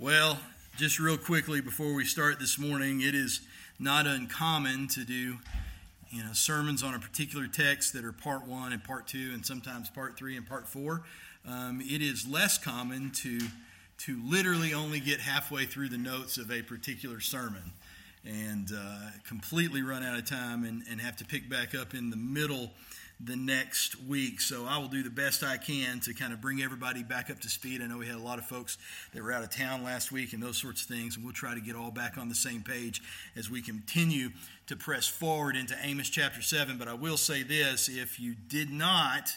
[0.00, 0.38] Well,
[0.78, 3.42] just real quickly before we start this morning, it is
[3.78, 5.36] not uncommon to do
[6.08, 9.44] you know sermons on a particular text that are part one and part two, and
[9.44, 11.02] sometimes part three and part four.
[11.46, 13.40] Um, it is less common to
[14.06, 17.72] to literally only get halfway through the notes of a particular sermon
[18.24, 22.08] and uh, completely run out of time and, and have to pick back up in
[22.08, 22.70] the middle
[23.22, 24.40] the next week.
[24.40, 27.40] So I will do the best I can to kind of bring everybody back up
[27.40, 27.82] to speed.
[27.82, 28.78] I know we had a lot of folks
[29.12, 31.54] that were out of town last week and those sorts of things, and we'll try
[31.54, 33.02] to get all back on the same page
[33.36, 34.30] as we continue
[34.66, 36.78] to press forward into Amos chapter 7.
[36.78, 39.30] But I will say this if you did not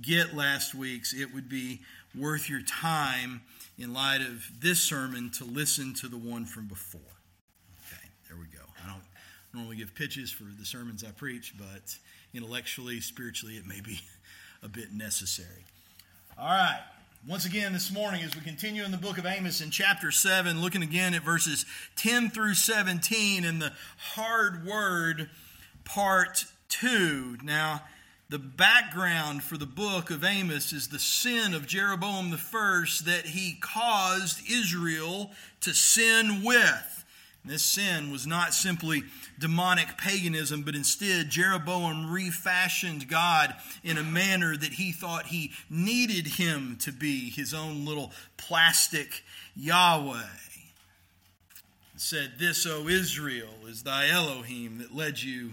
[0.00, 1.80] get last week's, it would be
[2.16, 3.42] worth your time
[3.78, 7.00] in light of this sermon to listen to the one from before.
[7.80, 8.64] Okay, there we go.
[8.84, 9.02] I don't
[9.52, 11.96] normally give pitches for the sermons I preach, but
[12.34, 14.00] intellectually, spiritually, it may be
[14.62, 15.64] a bit necessary.
[16.38, 16.80] All right.
[17.26, 20.60] Once again, this morning, as we continue in the book of Amos in chapter 7,
[20.60, 21.64] looking again at verses
[21.96, 25.30] 10 through 17 in the hard word
[25.84, 27.38] part 2.
[27.42, 27.82] Now,
[28.28, 33.26] the background for the book of Amos is the sin of Jeroboam the first that
[33.26, 37.03] he caused Israel to sin with.
[37.44, 39.02] This sin was not simply
[39.38, 46.26] demonic paganism, but instead Jeroboam refashioned God in a manner that he thought he needed
[46.26, 49.22] him to be, his own little plastic
[49.54, 50.22] Yahweh.
[51.96, 55.52] Said, This, O Israel, is thy Elohim that led you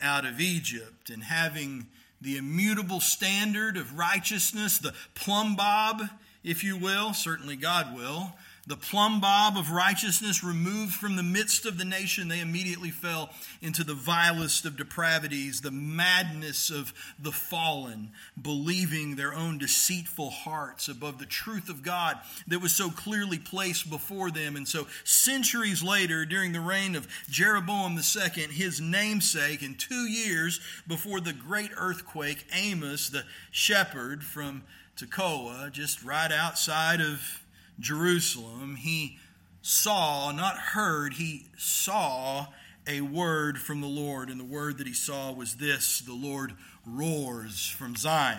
[0.00, 1.86] out of Egypt, and having
[2.20, 6.02] the immutable standard of righteousness, the plumb bob,
[6.44, 8.34] if you will, certainly God will
[8.66, 13.30] the plumb bob of righteousness removed from the midst of the nation, they immediately fell
[13.60, 20.88] into the vilest of depravities, the madness of the fallen, believing their own deceitful hearts
[20.88, 24.56] above the truth of God that was so clearly placed before them.
[24.56, 30.60] And so, centuries later, during the reign of Jeroboam II, his namesake, in two years
[30.88, 34.62] before the great earthquake, Amos, the shepherd from
[34.96, 37.43] Tekoa, just right outside of
[37.78, 39.18] Jerusalem, he
[39.62, 42.46] saw, not heard, he saw
[42.86, 44.28] a word from the Lord.
[44.28, 46.54] And the word that he saw was this The Lord
[46.86, 48.38] roars from Zion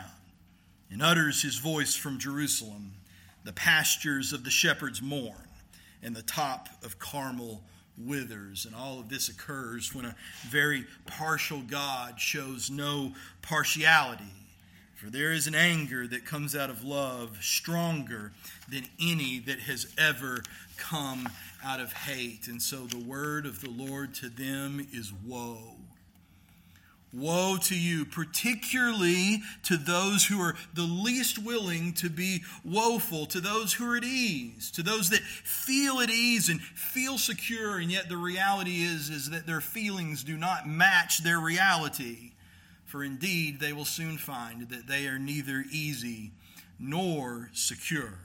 [0.91, 2.93] and utters his voice from Jerusalem.
[3.43, 5.47] The pastures of the shepherds mourn,
[6.01, 7.63] and the top of Carmel
[7.97, 8.65] withers.
[8.65, 10.15] And all of this occurs when a
[10.49, 14.44] very partial God shows no partiality
[15.05, 18.31] for there is an anger that comes out of love stronger
[18.67, 20.41] than any that has ever
[20.77, 21.29] come
[21.63, 22.47] out of hate.
[22.47, 25.75] And so the word of the Lord to them is woe.
[27.13, 33.39] Woe to you, particularly to those who are the least willing to be woeful, to
[33.39, 37.91] those who are at ease, to those that feel at ease and feel secure, and
[37.91, 42.31] yet the reality is, is that their feelings do not match their reality.
[42.95, 46.31] For indeed, they will soon find that they are neither easy
[46.79, 48.19] nor secure.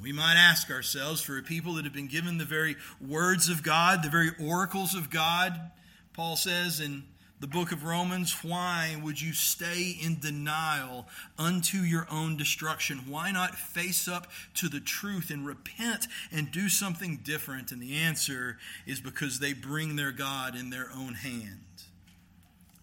[0.00, 3.64] We might ask ourselves for a people that have been given the very words of
[3.64, 5.72] God, the very oracles of God,
[6.12, 7.02] Paul says in
[7.40, 13.06] the book of Romans, why would you stay in denial unto your own destruction?
[13.08, 17.72] Why not face up to the truth and repent and do something different?
[17.72, 18.56] And the answer
[18.86, 21.64] is because they bring their God in their own hand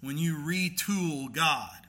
[0.07, 1.81] when you retool God,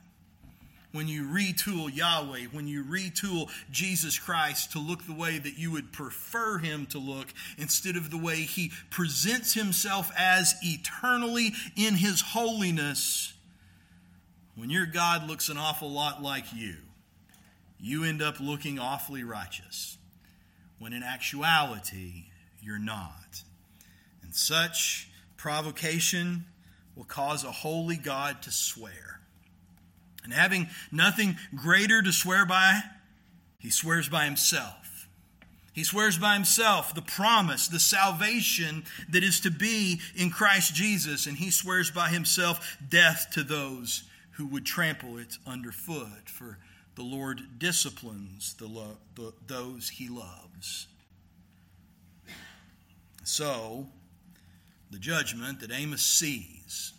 [0.91, 5.71] when you retool Yahweh, when you retool Jesus Christ to look the way that you
[5.71, 7.27] would prefer him to look
[7.57, 13.31] instead of the way he presents himself as eternally in his holiness,
[14.53, 16.75] when your God looks an awful lot like you,
[17.79, 19.97] you end up looking awfully righteous,
[20.77, 22.25] when in actuality,
[22.61, 23.43] you're not.
[24.21, 26.43] And such provocation
[26.99, 29.21] will cause a holy God to swear.
[30.25, 32.81] And having nothing greater to swear by,
[33.57, 35.07] he swears by himself.
[35.71, 41.25] He swears by himself the promise, the salvation that is to be in Christ Jesus,
[41.25, 46.27] and he swears by himself death to those who would trample it underfoot.
[46.27, 46.57] For
[46.95, 50.87] the Lord disciplines the lo- the, those he loves.
[53.23, 53.87] So,
[54.89, 56.93] the judgment that Amos sees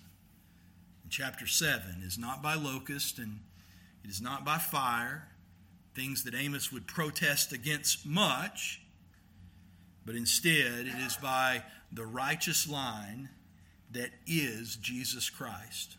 [1.05, 3.41] in chapter 7 is not by locust and
[4.05, 5.29] it is not by fire,
[5.95, 8.81] things that Amos would protest against much,
[10.07, 13.29] but instead it is by the righteous line
[13.93, 15.97] that is Jesus Christ.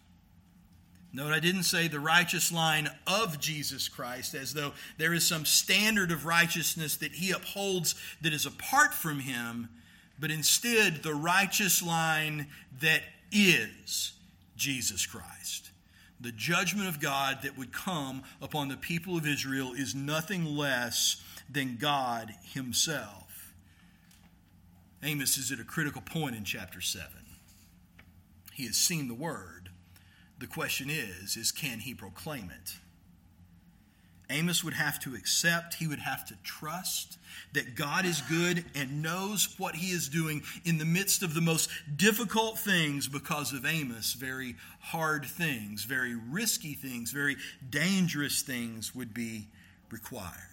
[1.14, 5.44] Note, I didn't say the righteous line of Jesus Christ, as though there is some
[5.44, 9.68] standard of righteousness that he upholds that is apart from him,
[10.21, 12.47] but instead the righteous line
[12.79, 13.01] that
[13.31, 14.13] is
[14.56, 15.71] Jesus Christ.
[16.21, 21.21] The judgment of God that would come upon the people of Israel is nothing less
[21.50, 23.53] than God Himself.
[25.03, 27.09] Amos is at a critical point in chapter 7.
[28.53, 29.62] He has seen the word
[30.41, 32.73] the question is, is can he proclaim it?
[34.31, 37.18] Amos would have to accept, he would have to trust
[37.54, 41.42] that God is good and knows what he is doing in the midst of the
[41.42, 44.13] most difficult things because of Amos.
[44.13, 47.36] Very hard things, very risky things, very
[47.69, 49.48] dangerous things would be
[49.92, 50.50] required.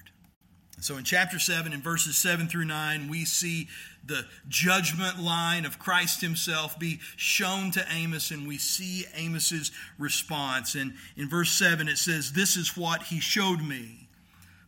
[0.80, 3.69] So in chapter 7, in verses 7 through 9, we see
[4.06, 10.76] the judgment line of Christ himself be shown to Amos, and we see Amos's response.
[10.76, 14.08] And in verse 7, it says, This is what he showed me.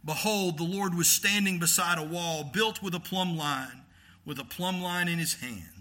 [0.05, 3.83] Behold, the Lord was standing beside a wall built with a plumb line,
[4.25, 5.80] with a plumb line in his hand.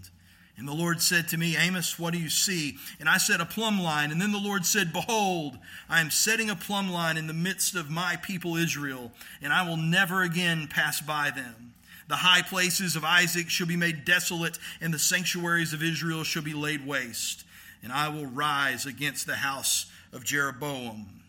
[0.60, 2.76] And the Lord said to me, Amos, what do you see?
[3.00, 4.12] And I said, A plumb line.
[4.12, 5.56] And then the Lord said, Behold,
[5.88, 9.10] I am setting a plumb line in the midst of my people Israel,
[9.40, 11.72] and I will never again pass by them.
[12.08, 16.42] The high places of Isaac shall be made desolate, and the sanctuaries of Israel shall
[16.42, 17.44] be laid waste.
[17.82, 21.22] And I will rise against the house of Jeroboam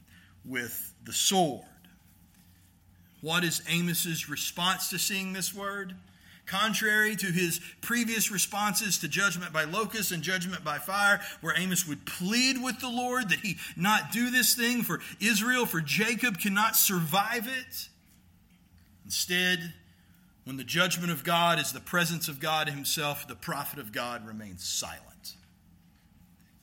[0.43, 1.63] with the sword.
[3.21, 5.95] What is Amos's response to seeing this word?
[6.51, 11.87] Contrary to his previous responses to judgment by locusts and judgment by fire, where Amos
[11.87, 16.39] would plead with the Lord that he not do this thing for Israel, for Jacob
[16.39, 17.87] cannot survive it.
[19.05, 19.73] Instead,
[20.43, 24.27] when the judgment of God is the presence of God himself, the prophet of God
[24.27, 25.35] remains silent.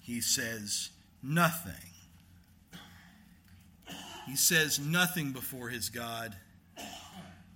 [0.00, 0.90] He says
[1.22, 1.72] nothing.
[4.26, 6.36] He says nothing before his God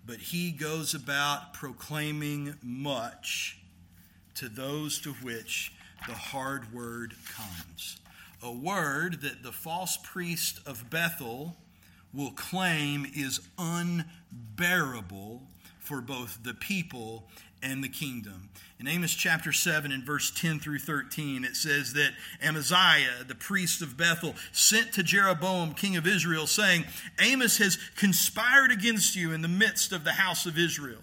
[0.06, 3.58] but he goes about proclaiming much
[4.34, 5.72] to those to which
[6.06, 7.98] the hard word comes.
[8.42, 11.56] A word that the false priest of Bethel
[12.12, 15.42] will claim is unbearable
[15.78, 17.28] for both the people
[17.62, 18.50] and the kingdom.
[18.78, 22.10] In Amos chapter 7 and verse 10 through 13, it says that
[22.42, 26.84] Amaziah, the priest of Bethel, sent to Jeroboam, king of Israel, saying,
[27.20, 31.02] Amos has conspired against you in the midst of the house of Israel.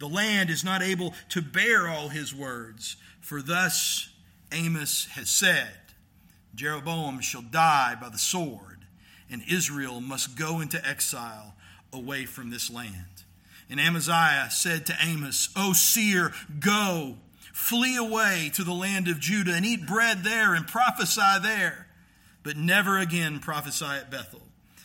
[0.00, 4.08] The land is not able to bear all his words, for thus
[4.50, 5.70] Amos has said,
[6.54, 8.86] Jeroboam shall die by the sword,
[9.30, 11.54] and Israel must go into exile
[11.92, 13.13] away from this land.
[13.70, 17.16] And Amaziah said to Amos, O seer, go,
[17.52, 21.86] flee away to the land of Judah and eat bread there and prophesy there,
[22.42, 24.42] but never again prophesy at Bethel,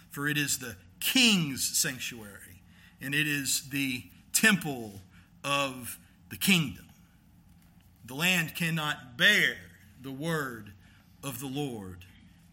[0.10, 2.62] for it is the king's sanctuary
[3.02, 4.04] and it is the
[4.34, 5.02] temple
[5.44, 5.98] of
[6.30, 6.86] the kingdom.
[8.06, 9.56] The land cannot bear
[10.02, 10.72] the word
[11.24, 12.06] of the Lord,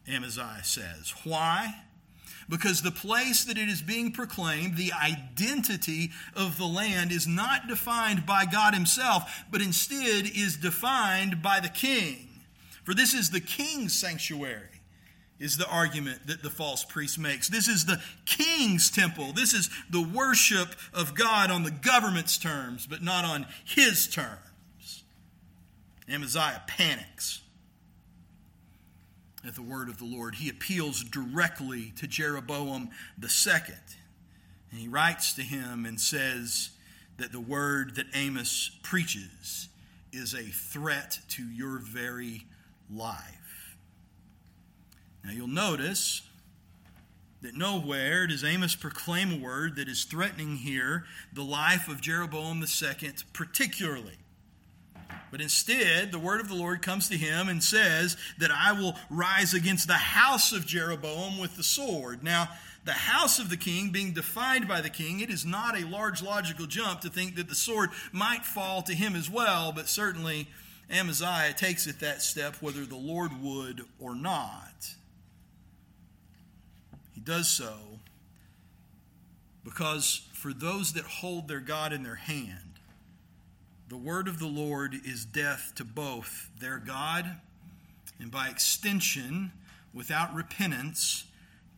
[0.09, 1.15] Amaziah says.
[1.25, 1.75] Why?
[2.49, 7.69] Because the place that it is being proclaimed, the identity of the land, is not
[7.69, 12.29] defined by God Himself, but instead is defined by the king.
[12.85, 14.81] For this is the king's sanctuary,
[15.39, 17.49] is the argument that the false priest makes.
[17.49, 19.33] This is the king's temple.
[19.33, 24.39] This is the worship of God on the government's terms, but not on his terms.
[26.09, 27.41] Amaziah panics
[29.49, 30.37] at the word of the Lord.
[30.37, 33.77] He appeals directly to Jeroboam the second.
[34.71, 36.71] And he writes to him and says
[37.19, 39.69] that the word that Amos preaches
[40.13, 42.45] is a threat to your very
[42.93, 43.77] life.
[45.25, 46.23] Now you'll notice
[47.43, 52.61] that nowhere does Amos proclaim a word that is threatening here the life of Jeroboam
[52.61, 54.19] the second particularly.
[55.31, 58.95] But instead, the word of the Lord comes to him and says that I will
[59.11, 62.23] rise against the house of Jeroboam with the sword.
[62.23, 62.49] Now,
[62.85, 66.23] the house of the king being defined by the king, it is not a large
[66.23, 70.47] logical jump to think that the sword might fall to him as well, but certainly
[70.89, 74.95] Amaziah takes it that step whether the Lord would or not.
[77.13, 77.75] He does so
[79.65, 82.66] because for those that hold their God in their hand,
[83.89, 87.37] the word of the Lord is death to both their God
[88.19, 89.53] and by extension,
[89.93, 91.25] without repentance,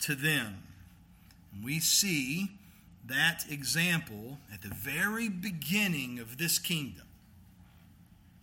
[0.00, 0.62] to them.
[1.52, 2.52] And we see
[3.06, 7.04] that example at the very beginning of this kingdom.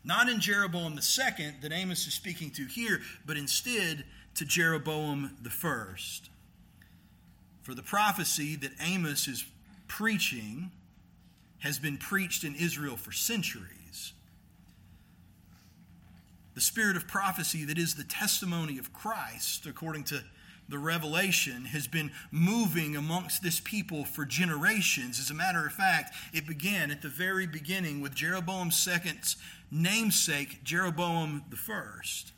[0.04, 4.04] Not in Jeroboam the second that Amos is speaking to here, but instead
[4.36, 6.30] to Jeroboam the first.
[7.64, 9.46] For the prophecy that Amos is
[9.88, 10.72] preaching
[11.66, 14.14] has been preached in Israel for centuries.
[16.54, 20.24] The spirit of prophecy that is the testimony of Christ, according to
[20.70, 25.20] the revelation, has been moving amongst this people for generations.
[25.20, 29.36] As a matter of fact, it began at the very beginning with Jeroboam's second
[29.72, 32.32] namesake, Jeroboam the first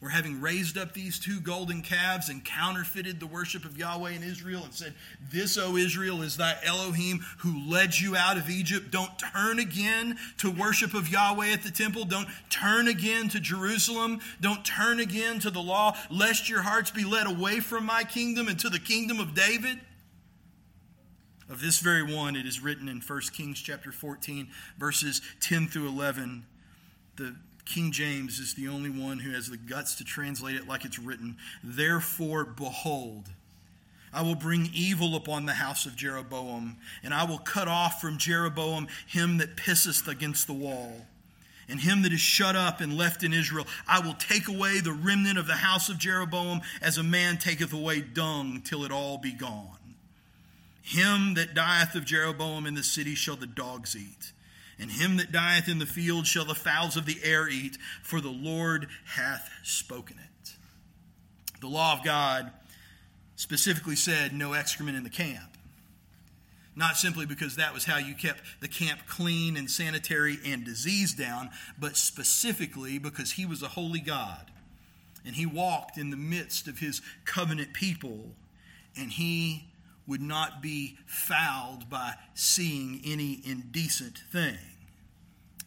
[0.00, 4.22] were having raised up these two golden calves and counterfeited the worship of Yahweh in
[4.22, 4.94] Israel and said,
[5.32, 8.90] This, O Israel, is thy Elohim who led you out of Egypt.
[8.90, 12.04] Don't turn again to worship of Yahweh at the temple.
[12.04, 14.20] Don't turn again to Jerusalem.
[14.40, 18.48] Don't turn again to the law, lest your hearts be led away from my kingdom
[18.48, 19.80] and to the kingdom of David.
[21.48, 24.48] Of this very one, it is written in 1 Kings chapter 14,
[24.78, 26.44] verses 10 through 11.
[27.16, 27.36] The
[27.66, 30.98] King James is the only one who has the guts to translate it like it's
[30.98, 31.36] written.
[31.62, 33.24] Therefore, behold,
[34.12, 38.18] I will bring evil upon the house of Jeroboam, and I will cut off from
[38.18, 41.06] Jeroboam him that pisseth against the wall.
[41.68, 44.92] And him that is shut up and left in Israel, I will take away the
[44.92, 49.18] remnant of the house of Jeroboam as a man taketh away dung till it all
[49.18, 49.76] be gone.
[50.80, 54.32] Him that dieth of Jeroboam in the city shall the dogs eat
[54.78, 58.20] and him that dieth in the field shall the fowls of the air eat, for
[58.20, 60.56] the Lord hath spoken it.
[61.60, 62.52] The law of God
[63.36, 65.56] specifically said no excrement in the camp.
[66.74, 71.14] Not simply because that was how you kept the camp clean and sanitary and disease
[71.14, 74.50] down, but specifically because he was a holy God.
[75.24, 78.32] And he walked in the midst of his covenant people,
[78.94, 79.68] and he
[80.06, 84.58] would not be fouled by seeing any indecent thing.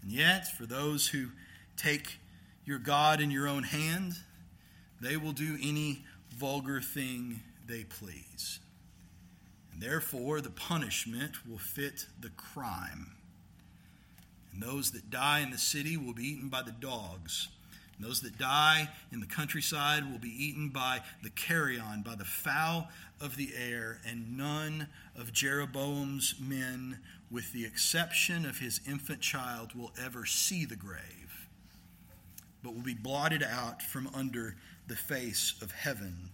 [0.01, 1.27] And yet, for those who
[1.75, 2.19] take
[2.65, 4.13] your God in your own hand,
[5.01, 6.05] they will do any
[6.35, 8.59] vulgar thing they please.
[9.73, 13.11] And therefore, the punishment will fit the crime.
[14.53, 17.49] And those that die in the city will be eaten by the dogs
[17.99, 22.23] and those that die in the countryside will be eaten by the carrion, by the
[22.23, 22.87] fowl
[23.21, 26.99] of the air, and none of Jeroboam's men,
[27.29, 31.47] with the exception of his infant child, will ever see the grave,
[32.63, 34.55] but will be blotted out from under
[34.87, 36.29] the face of heaven.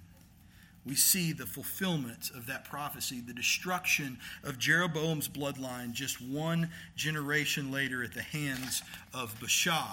[0.85, 7.71] We see the fulfillment of that prophecy, the destruction of Jeroboam's bloodline just one generation
[7.71, 9.83] later at the hands of Baasha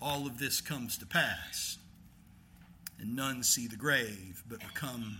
[0.00, 1.78] all of this comes to pass.
[3.00, 5.18] And none see the grave, but become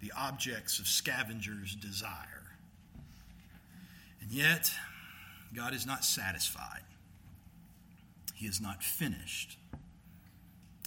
[0.00, 2.56] the objects of scavengers' desire.
[4.20, 4.72] And yet,
[5.54, 6.82] God is not satisfied.
[8.34, 9.56] He is not finished.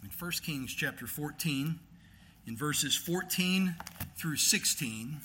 [0.03, 1.79] In 1 Kings chapter 14,
[2.45, 3.75] in verses 14
[4.15, 5.17] through 16,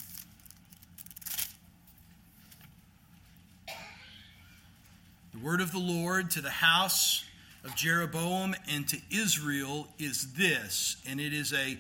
[5.32, 7.24] the word of the Lord to the house
[7.64, 11.78] of Jeroboam and to Israel is this, and it is a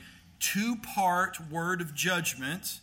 [0.52, 2.80] two part word of judgment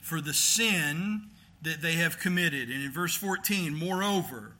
[0.00, 1.22] for the sin
[1.62, 2.70] that they have committed.
[2.70, 4.52] And in verse 14, moreover,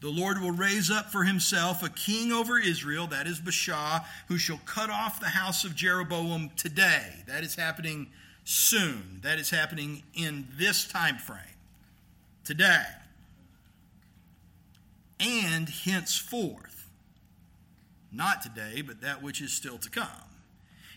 [0.00, 4.36] the Lord will raise up for himself a king over Israel, that is Baasha, who
[4.36, 7.24] shall cut off the house of Jeroboam today.
[7.26, 8.08] That is happening
[8.44, 9.20] soon.
[9.22, 11.40] That is happening in this time frame.
[12.44, 12.84] Today.
[15.18, 16.88] And henceforth
[18.12, 20.06] not today, but that which is still to come.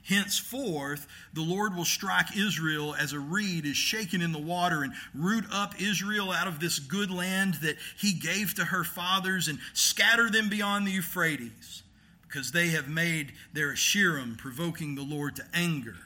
[0.08, 4.94] Henceforth, the Lord will strike Israel as a reed is shaken in the water and
[5.14, 9.60] root up Israel out of this good land that he gave to her fathers and
[9.74, 11.84] scatter them beyond the Euphrates,
[12.28, 15.98] because they have made their Asherim, provoking the Lord to anger.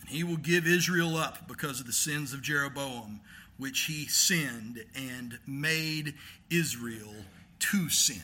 [0.00, 3.20] And he will give Israel up because of the sins of Jeroboam,
[3.58, 6.14] which he sinned and made
[6.48, 7.14] Israel
[7.58, 8.22] to sin.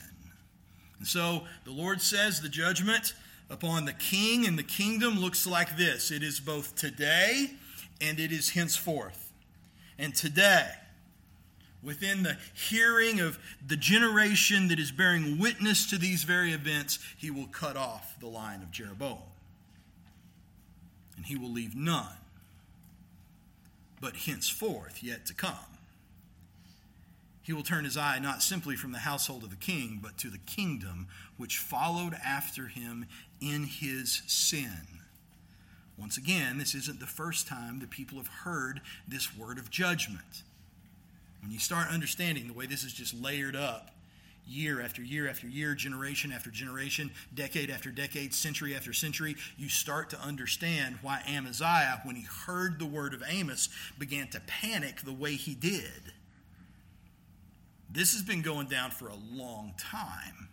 [0.97, 3.13] And so the Lord says the judgment
[3.49, 7.51] upon the king and the kingdom looks like this it is both today
[8.01, 9.31] and it is henceforth.
[9.97, 10.69] And today,
[11.81, 17.31] within the hearing of the generation that is bearing witness to these very events, he
[17.31, 19.17] will cut off the line of Jeroboam.
[21.15, 22.17] And he will leave none,
[23.99, 25.77] but henceforth yet to come
[27.47, 30.29] he will turn his eye not simply from the household of the king, but to
[30.29, 33.05] the kingdom which followed after him
[33.41, 34.87] in his sin.
[35.97, 40.43] Once again, this isn't the first time the people have heard this word of judgment.
[41.41, 43.91] When you start understanding the way this is just layered up,
[44.45, 49.69] year after year after year, generation after generation, decade after decade, century after century, you
[49.69, 55.01] start to understand why Amaziah, when he heard the word of Amos, began to panic
[55.01, 56.13] the way he did.
[57.89, 60.49] This has been going down for a long time.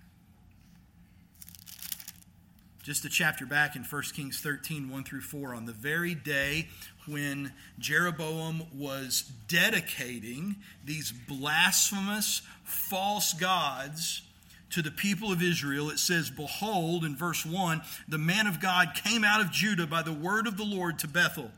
[2.84, 6.68] Just a chapter back in 1 Kings 13, 1 through 4, on the very day
[7.06, 14.20] when Jeroboam was dedicating these blasphemous false gods
[14.68, 18.88] to the people of Israel, it says, Behold, in verse 1, the man of God
[19.02, 21.52] came out of Judah by the word of the Lord to Bethel.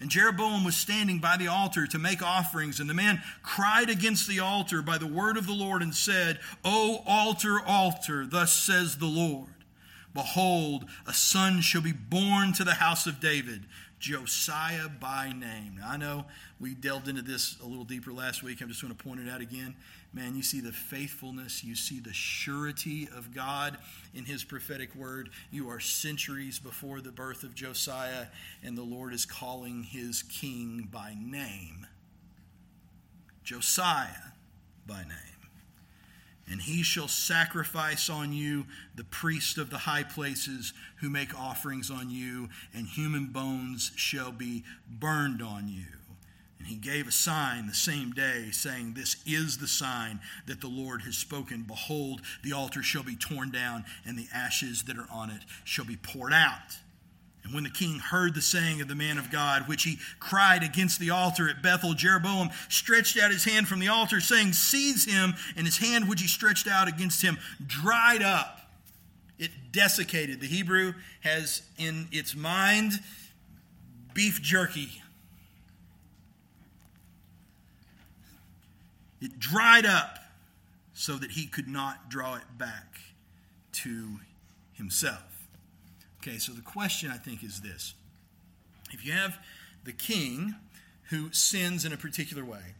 [0.00, 2.80] And Jeroboam was standing by the altar to make offerings.
[2.80, 6.40] And the man cried against the altar by the word of the Lord and said,
[6.64, 9.50] O altar, altar, thus says the Lord.
[10.12, 13.62] Behold, a son shall be born to the house of David,
[14.00, 15.76] Josiah by name.
[15.78, 16.24] Now, I know
[16.58, 18.60] we delved into this a little deeper last week.
[18.60, 19.76] I'm just going to point it out again.
[20.12, 23.78] Man, you see the faithfulness, you see the surety of God
[24.12, 25.30] in his prophetic word.
[25.52, 28.26] You are centuries before the birth of Josiah,
[28.64, 31.86] and the Lord is calling his king by name.
[33.44, 34.32] Josiah
[34.86, 35.29] by name
[36.50, 38.66] and he shall sacrifice on you
[38.96, 44.32] the priest of the high places who make offerings on you, and human bones shall
[44.32, 45.86] be burned on you.
[46.58, 50.68] And he gave a sign the same day, saying, This is the sign that the
[50.68, 51.62] Lord has spoken.
[51.62, 55.86] Behold, the altar shall be torn down, and the ashes that are on it shall
[55.86, 56.78] be poured out.
[57.42, 60.62] And when the king heard the saying of the man of God, which he cried
[60.62, 65.06] against the altar at Bethel, Jeroboam stretched out his hand from the altar, saying, Seize
[65.06, 65.34] him.
[65.56, 68.58] And his hand, which he stretched out against him, dried up.
[69.38, 70.40] It desiccated.
[70.40, 72.92] The Hebrew has in its mind
[74.12, 75.02] beef jerky.
[79.22, 80.18] It dried up
[80.92, 83.00] so that he could not draw it back
[83.72, 84.20] to
[84.74, 85.29] himself.
[86.22, 87.94] Okay, so the question I think is this
[88.92, 89.38] if you have
[89.84, 90.54] the king
[91.08, 92.74] who sins in a particular way,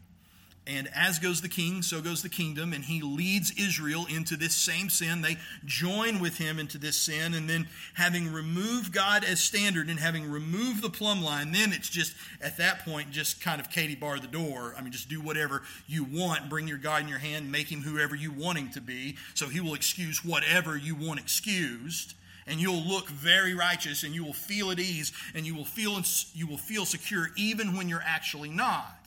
[0.67, 4.53] and as goes the king, so goes the kingdom, and he leads Israel into this
[4.53, 5.23] same sin.
[5.23, 9.99] They join with him into this sin, and then having removed God as standard and
[9.99, 13.95] having removed the plumb line, then it's just at that point, just kind of Katie
[13.95, 14.75] bar the door.
[14.77, 17.81] I mean, just do whatever you want, bring your God in your hand, make him
[17.81, 22.13] whoever you want him to be, so he will excuse whatever you want excused
[22.47, 26.01] and you'll look very righteous and you will feel at ease and you will feel
[26.33, 28.97] you will feel secure even when you're actually not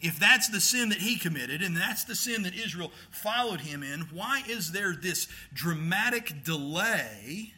[0.00, 3.82] if that's the sin that he committed and that's the sin that Israel followed him
[3.82, 7.52] in why is there this dramatic delay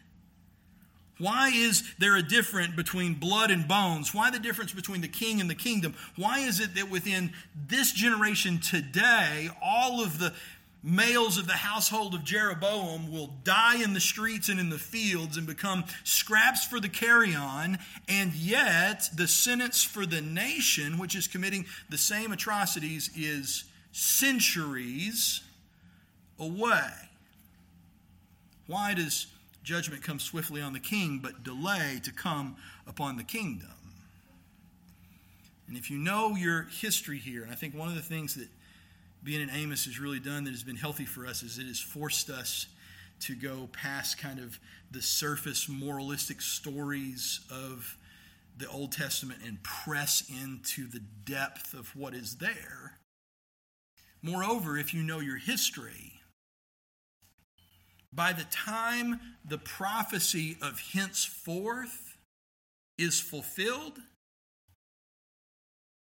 [1.20, 4.14] why is there a difference between blood and bones?
[4.14, 5.94] Why the difference between the king and the kingdom?
[6.16, 7.34] Why is it that within
[7.68, 10.32] this generation today, all of the
[10.82, 15.36] males of the household of Jeroboam will die in the streets and in the fields
[15.36, 21.26] and become scraps for the carrion, and yet the sentence for the nation, which is
[21.26, 25.42] committing the same atrocities, is centuries
[26.38, 26.90] away.
[28.66, 29.26] Why does
[29.62, 33.68] judgment come swiftly on the king, but delay to come upon the kingdom?
[35.68, 38.48] And if you know your history here, and I think one of the things that
[39.22, 41.80] being in Amos has really done that has been healthy for us is it has
[41.80, 42.66] forced us
[43.20, 44.58] to go past kind of
[44.90, 47.98] the surface moralistic stories of
[48.56, 52.98] the Old Testament and press into the depth of what is there.
[54.22, 56.20] Moreover, if you know your history,
[58.12, 62.16] by the time the prophecy of henceforth
[62.98, 63.98] is fulfilled,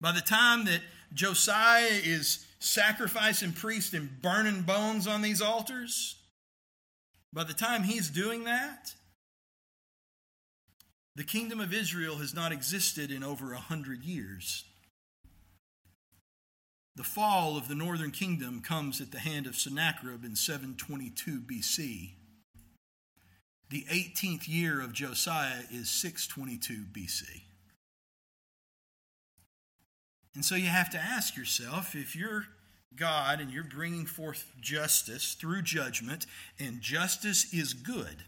[0.00, 0.80] by the time that
[1.14, 6.16] Josiah is sacrificing priests and burning bones on these altars,
[7.32, 8.94] by the time he's doing that,
[11.14, 14.64] the kingdom of Israel has not existed in over a hundred years.
[16.94, 22.12] The fall of the northern kingdom comes at the hand of Sennacherib in 722 BC.
[23.70, 27.41] The 18th year of Josiah is 622 BC.
[30.34, 32.46] And so you have to ask yourself if you're
[32.96, 36.26] God and you're bringing forth justice through judgment,
[36.58, 38.24] and justice is good.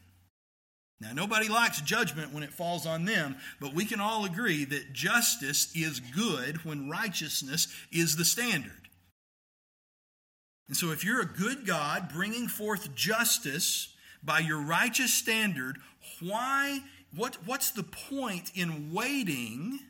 [1.01, 4.93] Now, nobody likes judgment when it falls on them, but we can all agree that
[4.93, 8.89] justice is good when righteousness is the standard.
[10.69, 15.79] And so, if you're a good God bringing forth justice by your righteous standard,
[16.21, 16.81] why,
[17.15, 19.81] what, what's the point in waiting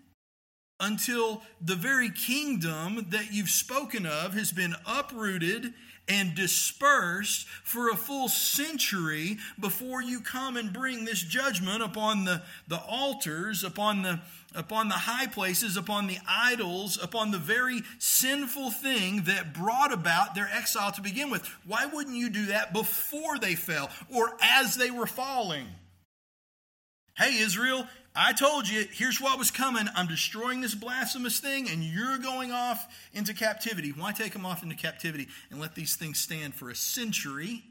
[0.81, 5.73] until the very kingdom that you've spoken of has been uprooted
[6.09, 12.43] and dispersed for a full century before you come and bring this judgment upon the,
[12.69, 14.21] the altars, upon the,
[14.55, 20.35] upon the high places, upon the idols, upon the very sinful thing that brought about
[20.35, 21.47] their exile to begin with.
[21.67, 25.69] Why wouldn't you do that before they fell or as they were falling?
[27.17, 29.89] Hey, Israel, I told you, here's what was coming.
[29.97, 33.91] I'm destroying this blasphemous thing, and you're going off into captivity.
[33.91, 37.65] Why take them off into captivity and let these things stand for a century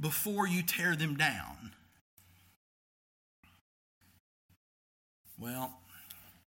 [0.00, 1.72] before you tear them down?
[5.38, 5.74] Well,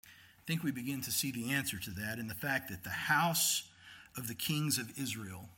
[0.04, 2.90] I think we begin to see the answer to that in the fact that the
[2.90, 3.64] house
[4.16, 5.48] of the kings of Israel,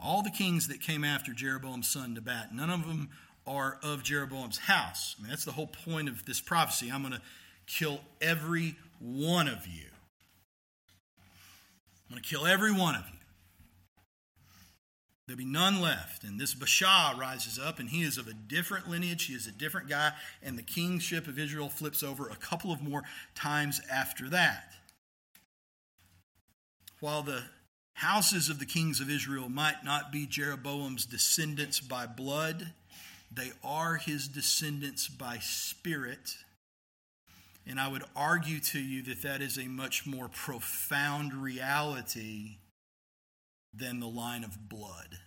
[0.00, 3.10] all the kings that came after Jeroboam's son Nebat, none of them
[3.48, 5.16] are of Jeroboam's house.
[5.18, 6.90] I mean, that's the whole point of this prophecy.
[6.92, 7.22] I'm going to
[7.66, 9.86] kill every one of you.
[12.08, 13.18] I'm going to kill every one of you.
[15.26, 16.24] There'll be none left.
[16.24, 19.26] And this Baasha rises up, and he is of a different lineage.
[19.26, 20.12] He is a different guy.
[20.42, 23.02] And the kingship of Israel flips over a couple of more
[23.34, 24.72] times after that.
[27.00, 27.42] While the
[27.92, 32.72] houses of the kings of Israel might not be Jeroboam's descendants by blood,
[33.30, 36.36] they are his descendants by spirit.
[37.66, 42.56] And I would argue to you that that is a much more profound reality
[43.74, 45.18] than the line of blood.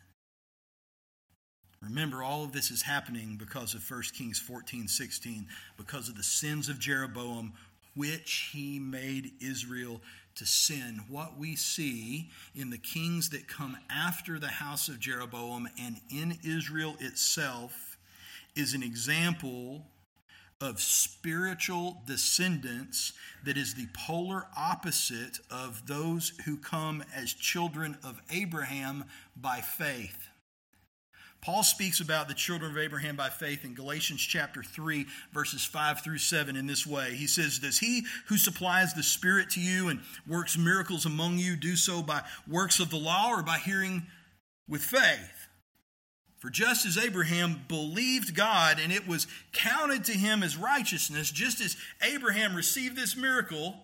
[1.81, 6.23] Remember, all of this is happening because of 1 Kings 14 16, because of the
[6.23, 7.53] sins of Jeroboam,
[7.95, 10.01] which he made Israel
[10.35, 11.01] to sin.
[11.09, 16.37] What we see in the kings that come after the house of Jeroboam and in
[16.43, 17.90] Israel itself
[18.55, 19.85] is an example
[20.61, 28.21] of spiritual descendants that is the polar opposite of those who come as children of
[28.29, 30.27] Abraham by faith.
[31.41, 36.03] Paul speaks about the children of Abraham by faith in Galatians chapter 3, verses 5
[36.03, 37.15] through 7 in this way.
[37.15, 41.55] He says, Does he who supplies the Spirit to you and works miracles among you
[41.55, 44.03] do so by works of the law or by hearing
[44.69, 45.40] with faith?
[46.41, 51.61] For just as Abraham believed God and it was counted to him as righteousness, just
[51.61, 53.75] as Abraham received this miracle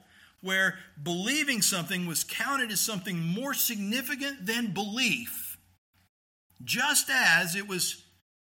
[0.41, 5.59] where believing something was counted as something more significant than belief,
[6.63, 8.03] just as it was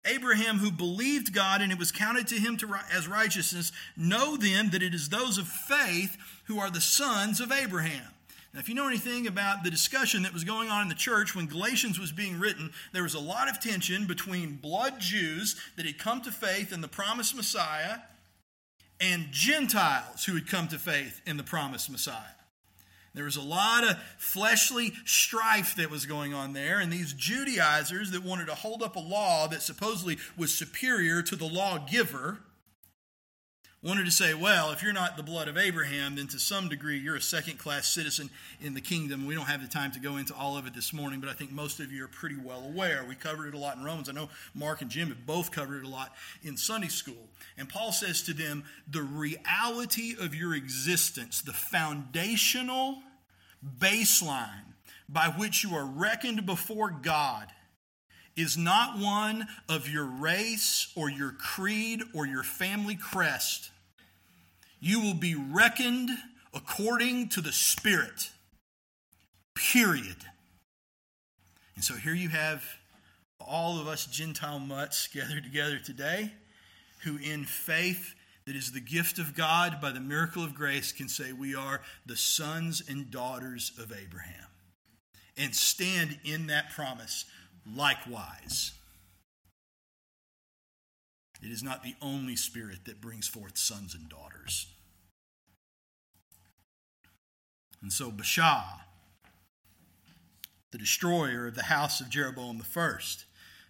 [0.04, 4.68] Abraham who believed God and it was counted to him to, as righteousness, know then
[4.70, 8.10] that it is those of faith who are the sons of Abraham.
[8.54, 11.34] Now, if you know anything about the discussion that was going on in the church
[11.34, 15.84] when Galatians was being written, there was a lot of tension between blood Jews that
[15.84, 17.98] had come to faith in the promised Messiah
[19.00, 22.16] and Gentiles who had come to faith in the promised Messiah.
[23.12, 28.12] There was a lot of fleshly strife that was going on there, and these Judaizers
[28.12, 32.38] that wanted to hold up a law that supposedly was superior to the lawgiver
[33.84, 36.98] wanted to say, well, if you're not the blood of Abraham, then to some degree
[36.98, 39.26] you're a second class citizen in the kingdom.
[39.26, 41.34] We don't have the time to go into all of it this morning, but I
[41.34, 43.04] think most of you are pretty well aware.
[43.06, 44.08] We covered it a lot in Romans.
[44.08, 47.28] I know Mark and Jim have both covered it a lot in Sunday school.
[47.58, 53.02] And Paul says to them, the reality of your existence, the foundational
[53.78, 54.72] baseline
[55.10, 57.48] by which you are reckoned before God
[58.34, 63.70] is not one of your race or your creed or your family crest
[64.84, 66.10] you will be reckoned
[66.52, 68.30] according to the Spirit.
[69.54, 70.16] Period.
[71.74, 72.62] And so here you have
[73.40, 76.32] all of us Gentile mutts gathered together today
[77.02, 81.08] who, in faith that is the gift of God by the miracle of grace, can
[81.08, 84.48] say we are the sons and daughters of Abraham
[85.38, 87.24] and stand in that promise
[87.74, 88.72] likewise.
[91.42, 94.66] It is not the only spirit that brings forth sons and daughters.
[97.84, 98.64] And so Baasha,
[100.70, 103.26] the destroyer of the house of Jeroboam the first,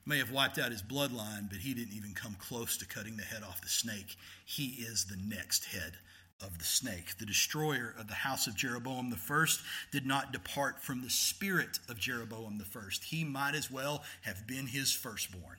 [0.07, 3.25] may have wiped out his bloodline, but he didn't even come close to cutting the
[3.25, 4.15] head off the snake.
[4.45, 5.95] He is the next head
[6.41, 7.19] of the snake.
[7.19, 11.81] The destroyer of the house of Jeroboam the first did not depart from the spirit
[11.89, 13.03] of Jeroboam the first.
[13.03, 15.57] He might as well have been his firstborn.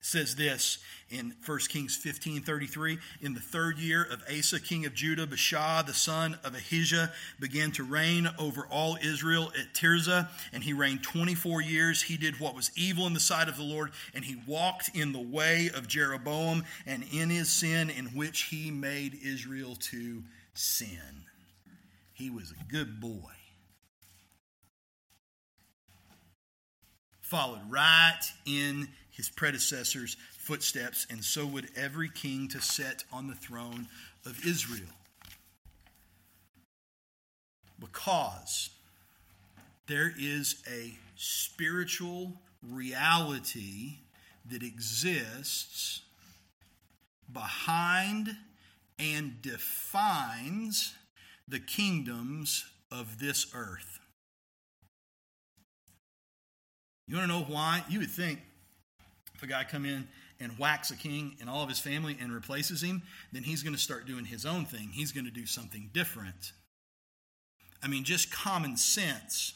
[0.00, 0.78] Says this
[1.10, 2.98] in 1 Kings 15 33.
[3.20, 7.72] In the third year of Asa, king of Judah, Baasha, the son of Ahijah, began
[7.72, 12.02] to reign over all Israel at Tirzah, and he reigned 24 years.
[12.02, 15.12] He did what was evil in the sight of the Lord, and he walked in
[15.12, 20.22] the way of Jeroboam and in his sin in which he made Israel to
[20.54, 21.24] sin.
[22.12, 23.32] He was a good boy.
[27.28, 33.34] Followed right in his predecessors' footsteps, and so would every king to set on the
[33.34, 33.86] throne
[34.24, 34.88] of Israel.
[37.78, 38.70] Because
[39.88, 43.98] there is a spiritual reality
[44.50, 46.00] that exists
[47.30, 48.38] behind
[48.98, 50.94] and defines
[51.46, 54.00] the kingdoms of this earth.
[57.08, 57.82] You want to know why?
[57.88, 58.40] You would think
[59.34, 60.06] if a guy come in
[60.40, 63.74] and whacks a king and all of his family and replaces him, then he's going
[63.74, 64.90] to start doing his own thing.
[64.92, 66.52] He's going to do something different.
[67.82, 69.54] I mean, just common sense.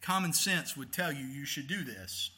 [0.00, 2.30] Common sense would tell you you should do this.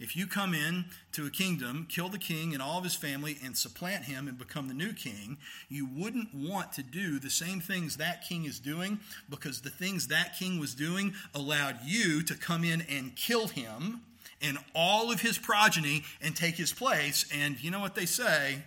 [0.00, 3.36] If you come in to a kingdom, kill the king and all of his family,
[3.44, 7.60] and supplant him and become the new king, you wouldn't want to do the same
[7.60, 12.34] things that king is doing because the things that king was doing allowed you to
[12.34, 14.02] come in and kill him
[14.40, 17.24] and all of his progeny and take his place.
[17.34, 18.62] And you know what they say?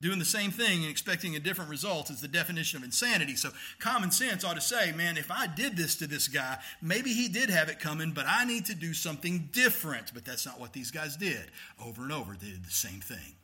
[0.00, 3.34] Doing the same thing and expecting a different result is the definition of insanity.
[3.34, 7.12] So, common sense ought to say, man, if I did this to this guy, maybe
[7.12, 10.14] he did have it coming, but I need to do something different.
[10.14, 11.50] But that's not what these guys did.
[11.84, 13.34] Over and over, they did the same thing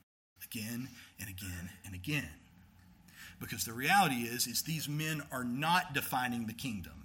[0.44, 0.88] again
[1.18, 2.30] and again and again.
[3.40, 7.04] Because the reality is, is these men are not defining the kingdom.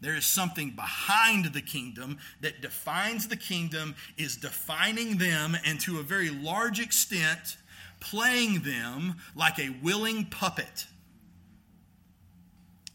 [0.00, 5.98] There is something behind the kingdom that defines the kingdom, is defining them, and to
[5.98, 7.56] a very large extent,
[8.04, 10.86] playing them like a willing puppet.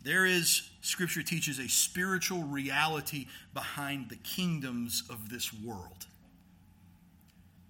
[0.03, 6.05] There is, Scripture teaches, a spiritual reality behind the kingdoms of this world.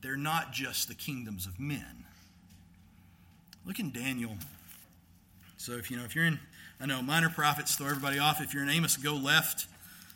[0.02, 2.06] They're not just the kingdoms of men.
[3.66, 4.38] Look in Daniel.
[5.58, 6.40] So if you know if you're in
[6.82, 8.40] I know minor prophets throw everybody off.
[8.40, 9.68] If you're in Amos, go left.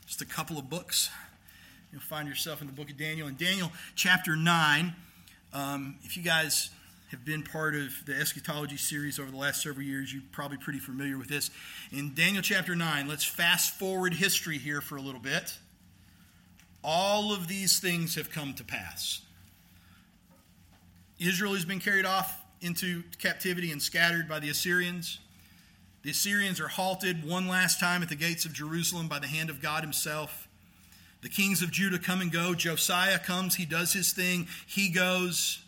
[0.08, 1.10] Just a couple of books.
[1.92, 3.28] You'll find yourself in the book of Daniel.
[3.28, 4.96] In Daniel chapter 9,
[5.52, 6.70] um, if you guys
[7.14, 10.80] have been part of the eschatology series over the last several years, you're probably pretty
[10.80, 11.52] familiar with this.
[11.92, 15.54] In Daniel chapter 9, let's fast forward history here for a little bit.
[16.84, 19.22] All of these things have come to pass.
[21.20, 25.20] Israel has been carried off into captivity and scattered by the Assyrians.
[26.02, 29.52] The Assyrians are halted one last time at the gates of Jerusalem by the hand
[29.52, 30.48] of God Himself.
[31.22, 32.56] The kings of Judah come and go.
[32.56, 35.63] Josiah comes, he does his thing, he goes.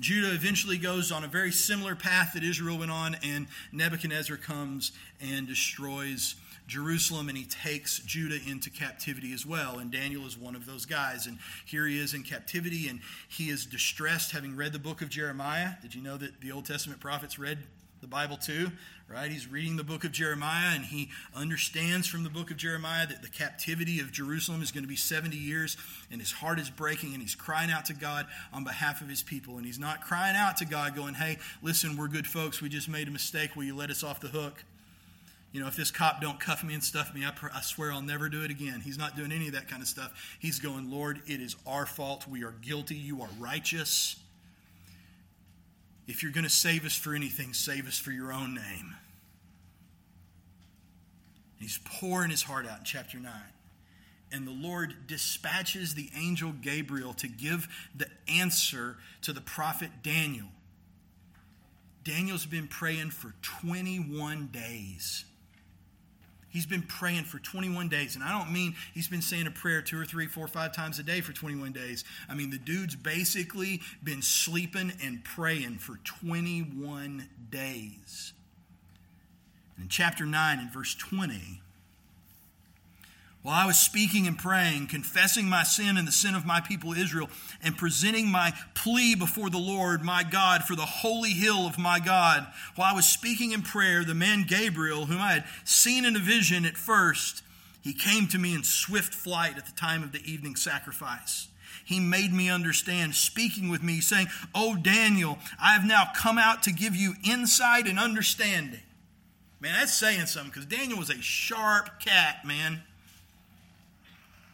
[0.00, 4.92] Judah eventually goes on a very similar path that Israel went on, and Nebuchadnezzar comes
[5.20, 6.34] and destroys
[6.66, 9.80] Jerusalem and he takes Judah into captivity as well.
[9.80, 11.26] And Daniel is one of those guys.
[11.26, 15.08] And here he is in captivity and he is distressed having read the book of
[15.08, 15.72] Jeremiah.
[15.82, 17.58] Did you know that the Old Testament prophets read
[18.00, 18.70] the Bible too,
[19.10, 19.30] right?
[19.30, 23.22] He's reading the book of Jeremiah and he understands from the book of Jeremiah that
[23.22, 25.76] the captivity of Jerusalem is going to be 70 years
[26.12, 29.22] and his heart is breaking and he's crying out to God on behalf of his
[29.22, 29.56] people.
[29.56, 32.62] And he's not crying out to God going, hey, listen, we're good folks.
[32.62, 33.56] We just made a mistake.
[33.56, 34.62] Will you let us off the hook?
[35.50, 38.02] You know, if this cop don't cuff me and stuff me, I, I swear I'll
[38.02, 38.80] never do it again.
[38.80, 40.36] He's not doing any of that kind of stuff.
[40.38, 42.28] He's going, Lord, it is our fault.
[42.28, 42.94] We are guilty.
[42.94, 44.14] You are righteous.
[46.10, 48.96] If you're going to save us for anything, save us for your own name.
[51.60, 53.32] He's pouring his heart out in chapter 9.
[54.32, 60.48] And the Lord dispatches the angel Gabriel to give the answer to the prophet Daniel.
[62.02, 65.24] Daniel's been praying for 21 days.
[66.50, 68.16] He's been praying for 21 days.
[68.16, 70.98] And I don't mean he's been saying a prayer two or three, four, five times
[70.98, 72.04] a day for 21 days.
[72.28, 78.32] I mean, the dude's basically been sleeping and praying for 21 days.
[79.78, 81.62] In chapter 9, in verse 20,
[83.42, 86.92] while I was speaking and praying, confessing my sin and the sin of my people
[86.92, 87.30] Israel,
[87.62, 92.00] and presenting my plea before the Lord my God for the holy hill of my
[92.00, 96.16] God, while I was speaking in prayer, the man Gabriel, whom I had seen in
[96.16, 97.42] a vision at first,
[97.80, 101.48] he came to me in swift flight at the time of the evening sacrifice.
[101.82, 106.62] He made me understand, speaking with me, saying, Oh, Daniel, I have now come out
[106.64, 108.80] to give you insight and understanding.
[109.60, 112.82] Man, that's saying something because Daniel was a sharp cat, man.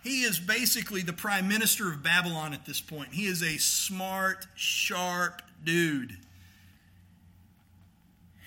[0.07, 3.13] He is basically the prime minister of Babylon at this point.
[3.13, 6.17] He is a smart, sharp dude.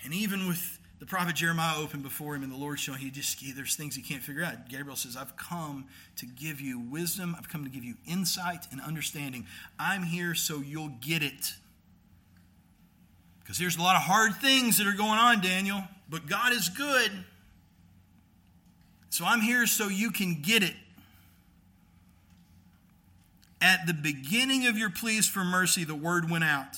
[0.04, 3.40] And even with the prophet Jeremiah open before him and the Lord showing he just
[3.40, 4.68] he, there's things he can't figure out.
[4.68, 8.80] Gabriel says, I've come to give you wisdom, I've come to give you insight and
[8.80, 9.46] understanding.
[9.78, 11.54] I'm here so you'll get it.
[13.40, 16.68] Because there's a lot of hard things that are going on, Daniel, but God is
[16.68, 17.10] good.
[19.08, 20.74] So I'm here so you can get it.
[23.60, 26.76] At the beginning of your pleas for mercy, the word went out.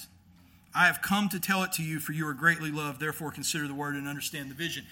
[0.74, 2.98] I have come to tell it to you, for you are greatly loved.
[2.98, 4.86] Therefore, consider the word and understand the vision.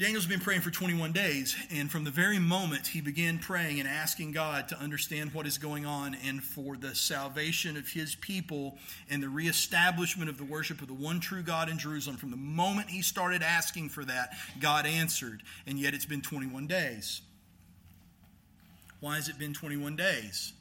[0.00, 3.88] Daniel's been praying for 21 days, and from the very moment he began praying and
[3.88, 8.78] asking God to understand what is going on and for the salvation of his people
[9.10, 12.38] and the reestablishment of the worship of the one true God in Jerusalem, from the
[12.38, 15.42] moment he started asking for that, God answered.
[15.66, 17.20] And yet it's been 21 days.
[19.00, 20.54] Why has it been 21 days?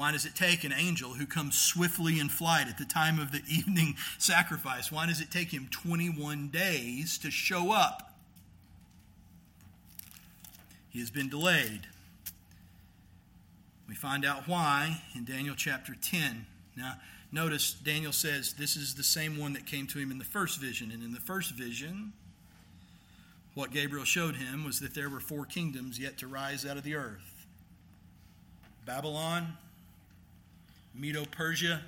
[0.00, 3.32] Why does it take an angel who comes swiftly in flight at the time of
[3.32, 4.90] the evening sacrifice?
[4.90, 8.14] Why does it take him 21 days to show up?
[10.88, 11.86] He has been delayed.
[13.90, 16.46] We find out why in Daniel chapter 10.
[16.78, 16.94] Now,
[17.30, 20.58] notice Daniel says this is the same one that came to him in the first
[20.58, 20.90] vision.
[20.92, 22.14] And in the first vision,
[23.52, 26.84] what Gabriel showed him was that there were four kingdoms yet to rise out of
[26.84, 27.46] the earth
[28.86, 29.58] Babylon,
[30.94, 31.82] Medo Persia,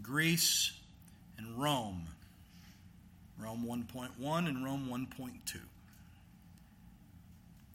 [0.00, 0.72] Greece,
[1.38, 2.06] and Rome.
[3.38, 5.58] Rome 1.1 and Rome 1.2.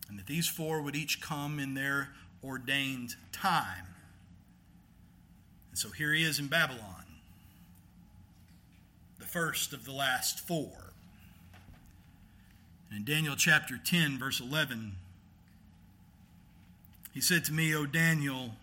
[0.09, 2.09] And that these four would each come in their
[2.43, 3.87] ordained time.
[5.69, 7.03] And so here he is in Babylon,
[9.19, 10.93] the first of the last four.
[12.89, 14.93] And in Daniel chapter 10, verse 11,
[17.13, 18.55] he said to me, O Daniel,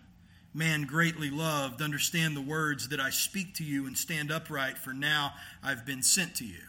[0.55, 4.93] man greatly loved, understand the words that I speak to you and stand upright, for
[4.93, 6.61] now I've been sent to you.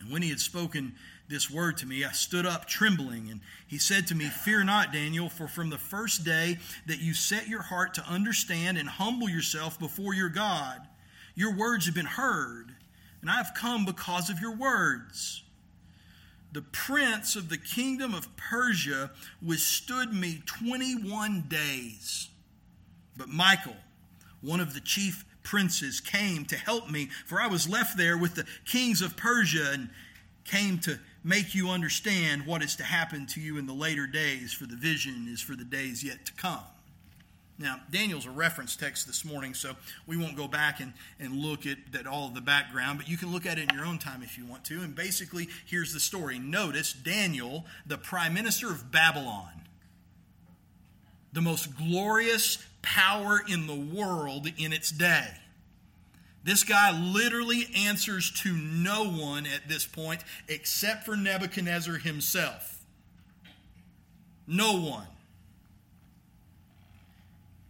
[0.00, 0.94] And when he had spoken
[1.28, 4.92] this word to me, I stood up trembling, and he said to me, Fear not,
[4.92, 9.28] Daniel, for from the first day that you set your heart to understand and humble
[9.28, 10.80] yourself before your God,
[11.34, 12.74] your words have been heard,
[13.20, 15.42] and I have come because of your words
[16.56, 19.10] the prince of the kingdom of Persia
[19.42, 22.30] withstood me 21 days.
[23.16, 23.76] But Michael,
[24.40, 28.34] one of the chief princes, came to help me, for I was left there with
[28.34, 29.90] the kings of Persia and
[30.44, 34.52] came to make you understand what is to happen to you in the later days,
[34.52, 36.62] for the vision is for the days yet to come.
[37.58, 39.72] Now, Daniel's a reference text this morning, so
[40.06, 43.16] we won't go back and, and look at, at all of the background, but you
[43.16, 44.82] can look at it in your own time if you want to.
[44.82, 46.38] And basically, here's the story.
[46.38, 49.62] Notice Daniel, the prime minister of Babylon,
[51.32, 55.26] the most glorious power in the world in its day.
[56.44, 62.84] This guy literally answers to no one at this point except for Nebuchadnezzar himself.
[64.46, 65.08] No one.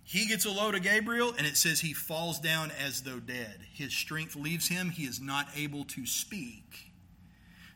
[0.04, 3.60] He gets a load of Gabriel, and it says he falls down as though dead.
[3.72, 4.90] His strength leaves him.
[4.90, 6.92] He is not able to speak.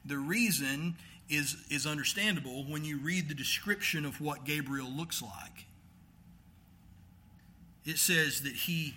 [0.04, 0.96] The reason
[1.30, 5.66] is, is understandable when you read the description of what Gabriel looks like
[7.84, 8.94] it says that he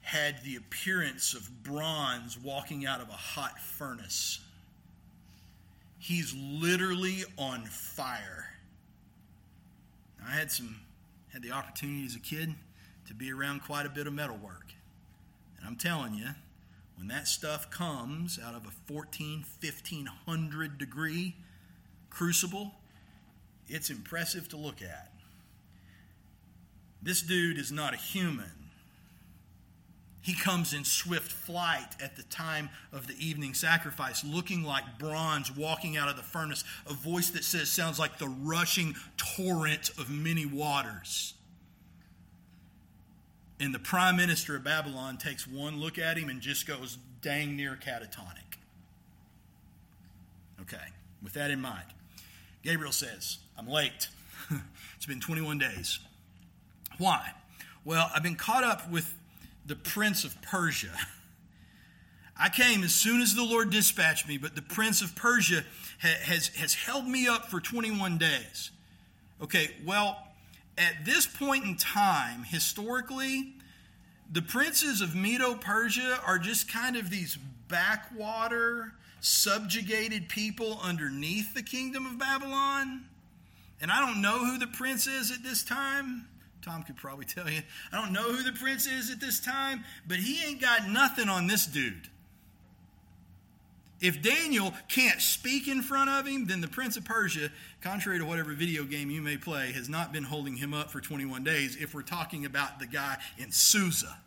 [0.00, 4.40] had the appearance of bronze walking out of a hot furnace.
[5.98, 8.46] He's literally on fire.
[10.24, 10.76] I had some
[11.32, 12.54] had the opportunity as a kid
[13.06, 14.72] to be around quite a bit of metal work.
[15.58, 16.28] And I'm telling you,
[16.96, 21.36] when that stuff comes out of a 14, 1500 degree
[22.10, 22.72] crucible,
[23.68, 25.12] it's impressive to look at.
[27.06, 28.50] This dude is not a human.
[30.20, 35.56] He comes in swift flight at the time of the evening sacrifice, looking like bronze
[35.56, 40.10] walking out of the furnace, a voice that says, sounds like the rushing torrent of
[40.10, 41.34] many waters.
[43.60, 47.54] And the prime minister of Babylon takes one look at him and just goes dang
[47.54, 48.58] near catatonic.
[50.60, 50.88] Okay,
[51.22, 51.86] with that in mind,
[52.64, 54.08] Gabriel says, I'm late.
[54.96, 56.00] it's been 21 days.
[56.98, 57.32] Why?
[57.84, 59.14] Well, I've been caught up with
[59.64, 60.92] the prince of Persia.
[62.38, 65.64] I came as soon as the Lord dispatched me, but the prince of Persia
[66.00, 68.70] has, has held me up for 21 days.
[69.42, 70.18] Okay, well,
[70.76, 73.54] at this point in time, historically,
[74.30, 77.38] the princes of Medo Persia are just kind of these
[77.68, 83.04] backwater, subjugated people underneath the kingdom of Babylon.
[83.80, 86.28] And I don't know who the prince is at this time.
[86.66, 87.62] Tom could probably tell you.
[87.92, 91.28] I don't know who the prince is at this time, but he ain't got nothing
[91.28, 92.08] on this dude.
[93.98, 97.50] If Daniel can't speak in front of him, then the Prince of Persia,
[97.80, 101.00] contrary to whatever video game you may play, has not been holding him up for
[101.00, 104.18] 21 days if we're talking about the guy in Susa.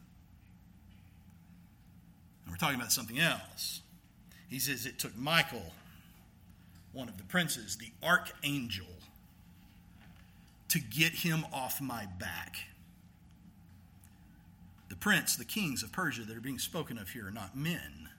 [2.46, 3.82] And we're talking about something else.
[4.50, 5.72] He says it took Michael,
[6.92, 8.88] one of the princes, the archangel,
[10.70, 12.58] to get him off my back.
[14.90, 18.10] The prince, the kings of Persia that are being spoken of here are not men.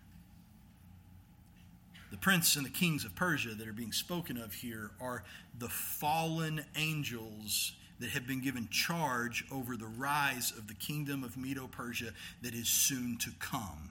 [2.10, 5.24] The prince and the kings of Persia that are being spoken of here are
[5.58, 11.36] the fallen angels that have been given charge over the rise of the kingdom of
[11.36, 13.90] Medo Persia that is soon to come.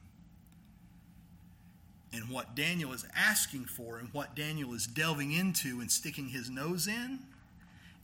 [2.12, 6.50] And what Daniel is asking for and what Daniel is delving into and sticking his
[6.50, 7.20] nose in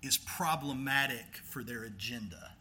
[0.06, 2.52] is problematic for their agenda.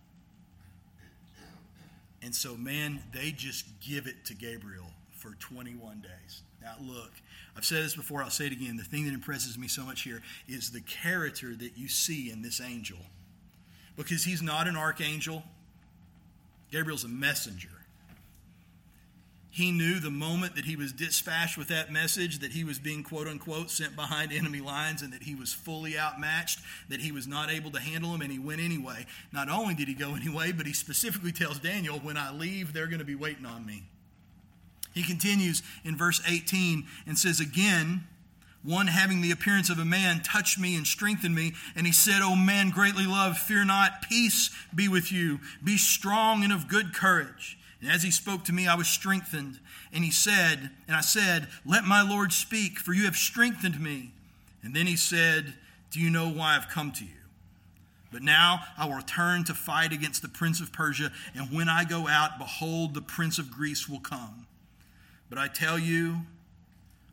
[2.23, 6.43] And so, man, they just give it to Gabriel for 21 days.
[6.63, 7.13] Now, look,
[7.57, 8.77] I've said this before, I'll say it again.
[8.77, 12.41] The thing that impresses me so much here is the character that you see in
[12.41, 12.99] this angel.
[13.97, 15.45] Because he's not an archangel,
[16.73, 17.69] Gabriel's a messenger.
[19.55, 23.05] He knew the moment that he was dispatched with that message that he was being,
[23.05, 27.29] quote unquote, sent behind enemy lines and that he was fully outmatched, that he was
[27.29, 29.07] not able to handle him, and he went anyway.
[29.33, 32.89] Not only did he go anyway, but he specifically tells Daniel, When I leave, they're
[32.89, 33.85] going to be waiting on me.
[34.93, 38.09] He continues in verse 18 and says, Again,
[38.65, 41.53] one having the appearance of a man touched me and strengthened me.
[41.77, 45.39] And he said, O man greatly loved, fear not, peace be with you.
[45.63, 47.57] Be strong and of good courage.
[47.85, 49.61] And as he spoke to me, I was strengthened.
[49.93, 54.13] And he said, And I said, Let my Lord speak, for you have strengthened me.
[54.63, 55.53] And then he said,
[55.91, 57.11] Do you know why I've come to you?
[58.11, 61.85] But now I will return to fight against the prince of Persia, and when I
[61.85, 64.47] go out, behold, the prince of Greece will come.
[65.29, 66.21] But I tell you,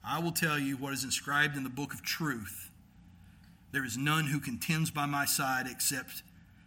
[0.05, 2.71] I will tell you what is inscribed in the book of truth.
[3.73, 6.23] There is none who contends by my side except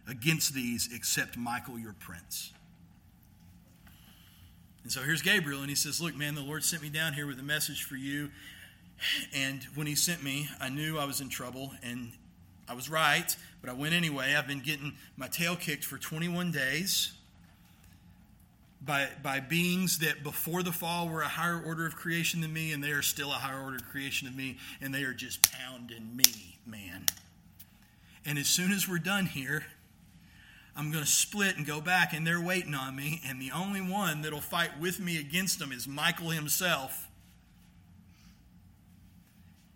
[0.07, 2.51] against these except Michael your prince.
[4.85, 7.25] And so here's Gabriel, and he says, Look, man, the Lord sent me down here
[7.25, 8.29] with a message for you.
[9.33, 12.11] And when he sent me, I knew I was in trouble, and
[12.69, 14.35] I was right, but I went anyway.
[14.35, 17.13] I've been getting my tail kicked for 21 days
[18.79, 22.71] by, by beings that before the fall were a higher order of creation than me,
[22.71, 25.51] and they are still a higher order of creation than me, and they are just
[25.51, 27.05] pounding me, man.
[28.23, 29.65] And as soon as we're done here,
[30.75, 33.79] I'm going to split and go back, and they're waiting on me, and the only
[33.79, 37.07] one that'll fight with me against them is Michael himself.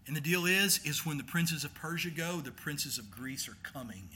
[0.05, 3.47] And the deal is, is when the princes of Persia go, the princes of Greece
[3.47, 4.09] are coming.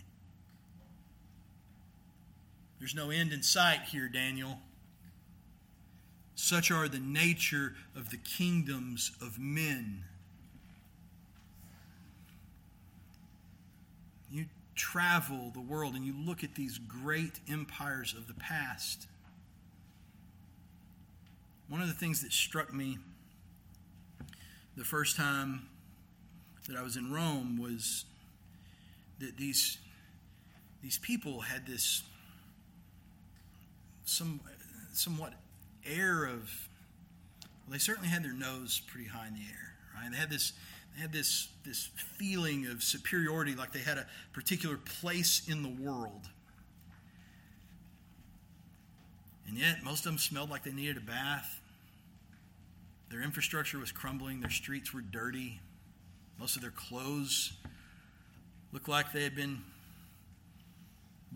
[2.80, 4.60] There's no end in sight here, Daniel.
[6.36, 10.04] Such are the nature of the kingdoms of men.
[14.30, 19.08] You travel the world and you look at these great empires of the past.
[21.68, 22.98] One of the things that struck me
[24.76, 25.68] the first time
[26.68, 28.06] that I was in Rome was
[29.20, 29.78] that these,
[30.82, 32.04] these people had this
[34.06, 34.40] some,
[34.94, 35.34] somewhat
[35.86, 36.70] air of
[37.66, 40.12] well, they certainly had their nose pretty high in the air, right?
[40.12, 40.54] They had this
[41.00, 46.30] had this this feeling of superiority, like they had a particular place in the world.
[49.48, 51.60] And yet, most of them smelled like they needed a bath.
[53.10, 54.42] Their infrastructure was crumbling.
[54.42, 55.60] Their streets were dirty.
[56.40, 57.54] Most of their clothes
[58.72, 59.62] looked like they had been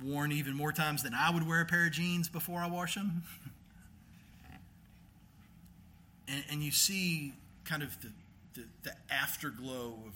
[0.03, 2.95] worn even more times than I would wear a pair of jeans before I wash
[2.95, 3.23] them.
[6.27, 7.33] and, and you see
[7.63, 8.09] kind of the,
[8.57, 10.13] the, the afterglow of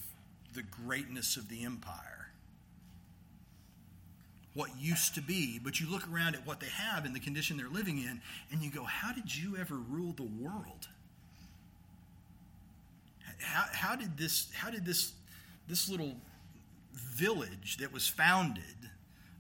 [0.54, 2.30] the greatness of the empire.
[4.54, 7.56] What used to be, but you look around at what they have and the condition
[7.56, 8.22] they're living in,
[8.52, 10.90] and you go, How did you ever rule the world?
[13.40, 15.14] How, how did this, how did this,
[15.70, 16.18] this little
[16.94, 18.64] village that was founded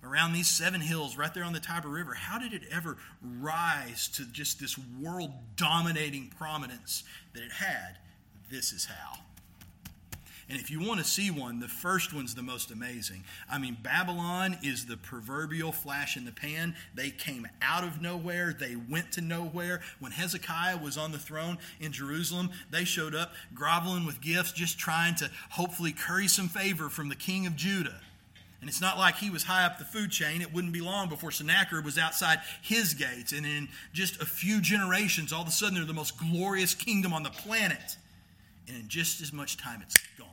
[0.04, 4.08] around these seven hills right there on the Tiber River, how did it ever rise
[4.10, 7.98] to just this world dominating prominence that it had?
[8.52, 9.20] This is how.
[10.50, 13.24] And if you want to see one, the first one's the most amazing.
[13.50, 16.76] I mean, Babylon is the proverbial flash in the pan.
[16.94, 19.80] They came out of nowhere, they went to nowhere.
[20.00, 24.78] When Hezekiah was on the throne in Jerusalem, they showed up groveling with gifts, just
[24.78, 28.02] trying to hopefully curry some favor from the king of Judah.
[28.60, 30.42] And it's not like he was high up the food chain.
[30.42, 33.32] It wouldn't be long before Sennacherib was outside his gates.
[33.32, 37.14] And in just a few generations, all of a sudden, they're the most glorious kingdom
[37.14, 37.96] on the planet.
[38.68, 40.28] And in just as much time, it's gone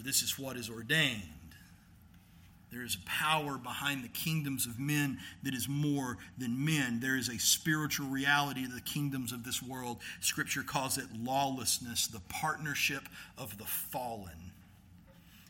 [0.00, 1.20] for this is what is ordained.
[2.72, 7.00] There is a power behind the kingdoms of men that is more than men.
[7.00, 9.98] There is a spiritual reality of the kingdoms of this world.
[10.20, 14.49] Scripture calls it lawlessness, the partnership of the fallen.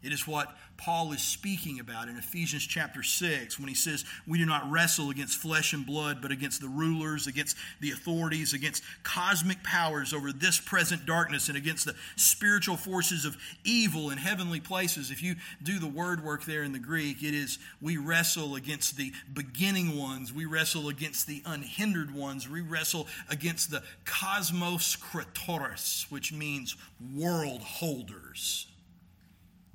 [0.03, 4.38] It is what Paul is speaking about in Ephesians chapter 6 when he says, We
[4.38, 8.82] do not wrestle against flesh and blood, but against the rulers, against the authorities, against
[9.03, 14.59] cosmic powers over this present darkness, and against the spiritual forces of evil in heavenly
[14.59, 15.11] places.
[15.11, 18.96] If you do the word work there in the Greek, it is we wrestle against
[18.96, 26.11] the beginning ones, we wrestle against the unhindered ones, we wrestle against the cosmos kratoris,
[26.11, 26.74] which means
[27.14, 28.70] world holders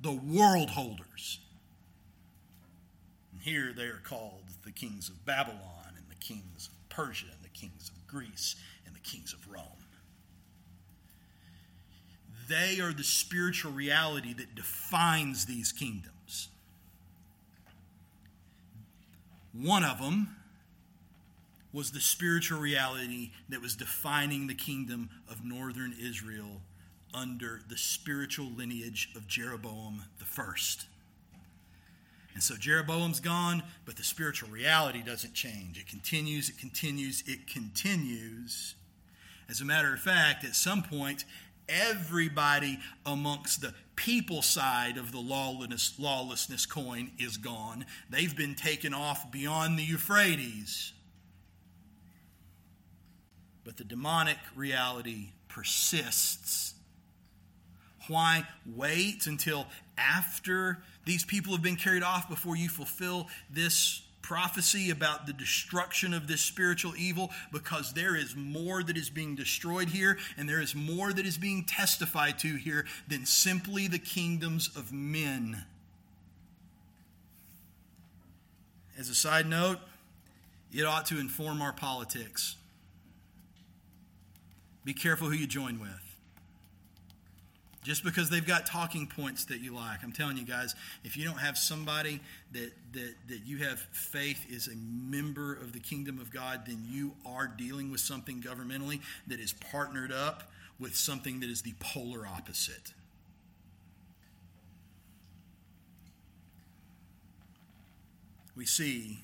[0.06, 1.40] the world holders.
[3.32, 7.42] And here they are called the kings of Babylon and the kings of Persia and
[7.42, 8.54] the kings of Greece
[8.86, 9.64] and the kings of Rome.
[12.48, 16.50] They are the spiritual reality that defines these kingdoms.
[19.52, 20.36] One of them
[21.72, 26.60] was the spiritual reality that was defining the kingdom of northern Israel
[27.16, 30.86] under the spiritual lineage of Jeroboam the first.
[32.34, 35.78] And so Jeroboam's gone, but the spiritual reality doesn't change.
[35.78, 38.74] It continues, it continues, it continues.
[39.48, 41.24] As a matter of fact, at some point,
[41.66, 47.86] everybody amongst the people side of the lawlessness, lawlessness coin is gone.
[48.10, 50.92] They've been taken off beyond the Euphrates.
[53.64, 56.74] But the demonic reality persists
[58.08, 59.66] why wait until
[59.98, 66.12] after these people have been carried off before you fulfill this prophecy about the destruction
[66.12, 67.30] of this spiritual evil?
[67.52, 71.38] Because there is more that is being destroyed here, and there is more that is
[71.38, 75.64] being testified to here than simply the kingdoms of men.
[78.98, 79.78] As a side note,
[80.72, 82.56] it ought to inform our politics.
[84.84, 86.05] Be careful who you join with
[87.86, 90.02] just because they've got talking points that you like.
[90.02, 90.74] I'm telling you guys,
[91.04, 92.18] if you don't have somebody
[92.50, 96.84] that, that, that you have faith is a member of the kingdom of God, then
[96.90, 101.74] you are dealing with something governmentally that is partnered up with something that is the
[101.78, 102.92] polar opposite.
[108.56, 109.22] We see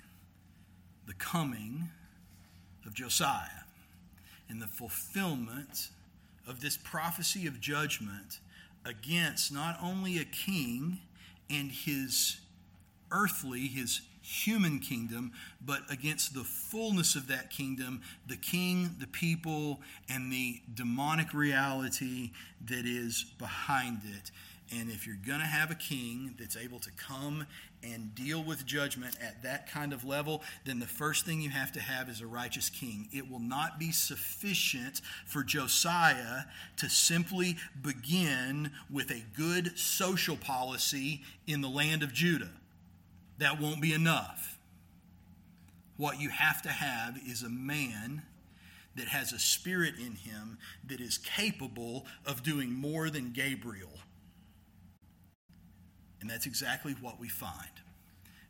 [1.09, 1.89] the coming
[2.87, 3.65] of Josiah
[4.49, 5.89] and the fulfillment
[6.47, 8.39] of this prophecy of judgment
[8.85, 10.99] against not only a king
[11.51, 12.41] and his
[13.11, 19.80] earthly, his human kingdom, but against the fullness of that kingdom, the king, the people,
[20.09, 22.30] and the demonic reality
[22.64, 24.30] that is behind it.
[24.74, 27.47] And if you're going to have a king that's able to come
[27.83, 31.72] and deal with judgment at that kind of level, then the first thing you have
[31.72, 33.09] to have is a righteous king.
[33.12, 36.45] It will not be sufficient for Josiah
[36.78, 42.51] to simply begin with a good social policy in the land of Judah.
[43.39, 44.59] That won't be enough.
[45.97, 48.22] What you have to have is a man
[48.97, 53.91] that has a spirit in him that is capable of doing more than Gabriel
[56.23, 57.68] and that's exactly what we find.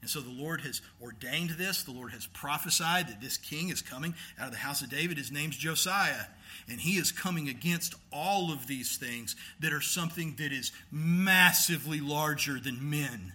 [0.00, 1.84] And so the Lord has ordained this.
[1.84, 5.16] The Lord has prophesied that this king is coming out of the house of David.
[5.16, 6.26] His name's Josiah.
[6.68, 12.00] And he is coming against all of these things that are something that is massively
[12.00, 13.32] larger than men.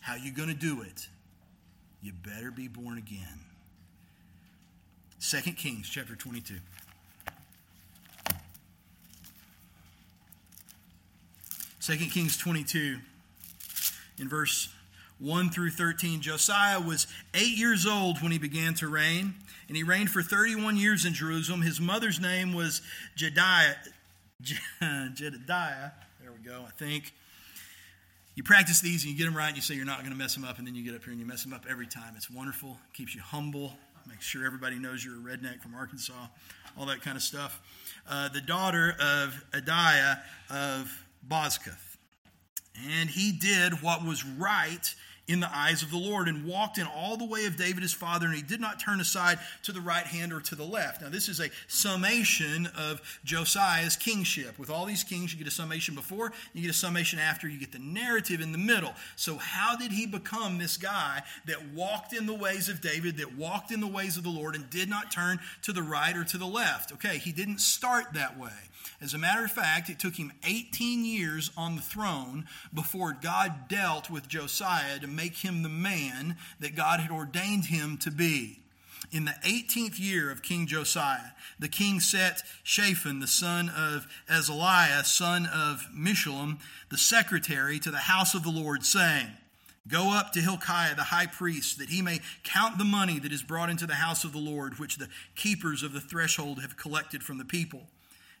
[0.00, 1.08] How you going to do it?
[2.02, 3.40] You better be born again.
[5.20, 6.56] 2 Kings chapter 22.
[11.80, 12.98] Second Kings 22
[14.18, 14.68] in verse
[15.18, 16.20] 1 through 13.
[16.20, 19.34] Josiah was eight years old when he began to reign,
[19.68, 21.62] and he reigned for 31 years in Jerusalem.
[21.62, 22.82] His mother's name was
[23.16, 23.74] Jediah.
[25.14, 25.90] Jedediah.
[26.20, 27.14] There we go, I think.
[28.34, 30.18] You practice these and you get them right, and you say you're not going to
[30.18, 31.86] mess them up, and then you get up here and you mess them up every
[31.86, 32.12] time.
[32.16, 33.72] It's wonderful, keeps you humble.
[34.06, 36.12] make sure everybody knows you're a redneck from Arkansas,
[36.78, 37.60] all that kind of stuff.
[38.08, 41.85] Uh, the daughter of Adiah of Bozkath.
[42.98, 44.94] And he did what was right
[45.28, 47.92] in the eyes of the Lord and walked in all the way of David his
[47.92, 51.02] father, and he did not turn aside to the right hand or to the left.
[51.02, 54.58] Now, this is a summation of Josiah's kingship.
[54.58, 57.58] With all these kings, you get a summation before, you get a summation after, you
[57.58, 58.94] get the narrative in the middle.
[59.16, 63.36] So, how did he become this guy that walked in the ways of David, that
[63.36, 66.24] walked in the ways of the Lord, and did not turn to the right or
[66.24, 66.92] to the left?
[66.92, 68.50] Okay, he didn't start that way.
[69.00, 73.68] As a matter of fact, it took him 18 years on the throne before God
[73.68, 78.60] dealt with Josiah to make him the man that God had ordained him to be.
[79.12, 85.04] In the 18th year of King Josiah, the king set Shaphan, the son of Azaliah,
[85.04, 86.58] son of Meshullam,
[86.90, 89.28] the secretary, to the house of the Lord, saying,
[89.86, 93.44] Go up to Hilkiah the high priest, that he may count the money that is
[93.44, 97.22] brought into the house of the Lord, which the keepers of the threshold have collected
[97.22, 97.82] from the people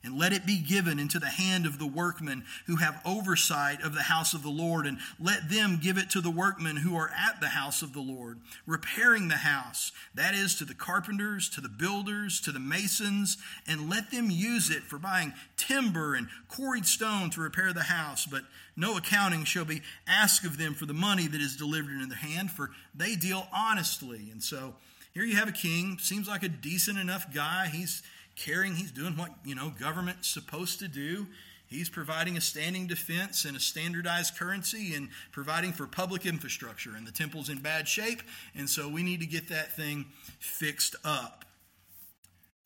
[0.06, 3.94] and let it be given into the hand of the workmen who have oversight of
[3.94, 7.10] the house of the Lord, and let them give it to the workmen who are
[7.10, 11.60] at the house of the Lord, repairing the house, that is, to the carpenters, to
[11.60, 13.36] the builders, to the masons,
[13.66, 18.26] and let them use it for buying timber and quarried stone to repair the house.
[18.26, 18.44] But
[18.76, 22.18] no accounting shall be asked of them for the money that is delivered in their
[22.18, 24.28] hand, for they deal honestly.
[24.30, 24.74] And so
[25.12, 27.70] here you have a king, seems like a decent enough guy.
[27.72, 28.02] He's
[28.36, 28.76] caring.
[28.76, 31.26] He's doing what, you know, government's supposed to do.
[31.66, 36.94] He's providing a standing defense and a standardized currency and providing for public infrastructure.
[36.96, 38.22] And the temple's in bad shape,
[38.54, 40.06] and so we need to get that thing
[40.38, 41.44] fixed up.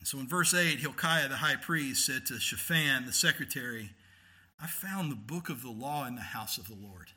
[0.03, 3.91] So in verse 8, Hilkiah the high priest said to Shaphan the secretary,
[4.61, 7.07] I found the book of the law in the house of the Lord.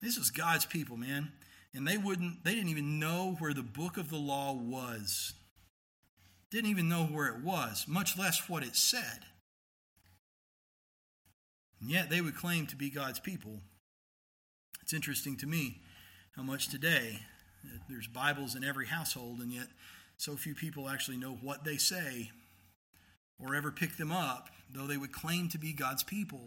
[0.00, 1.32] This is God's people, man.
[1.74, 5.32] And they wouldn't they didn't even know where the book of the law was
[6.54, 9.26] didn't even know where it was, much less what it said.
[11.80, 13.58] And yet they would claim to be God's people.
[14.80, 15.80] It's interesting to me
[16.36, 17.18] how much today
[17.88, 19.66] there's Bibles in every household, and yet
[20.16, 22.30] so few people actually know what they say
[23.40, 26.44] or ever pick them up, though they would claim to be God's people.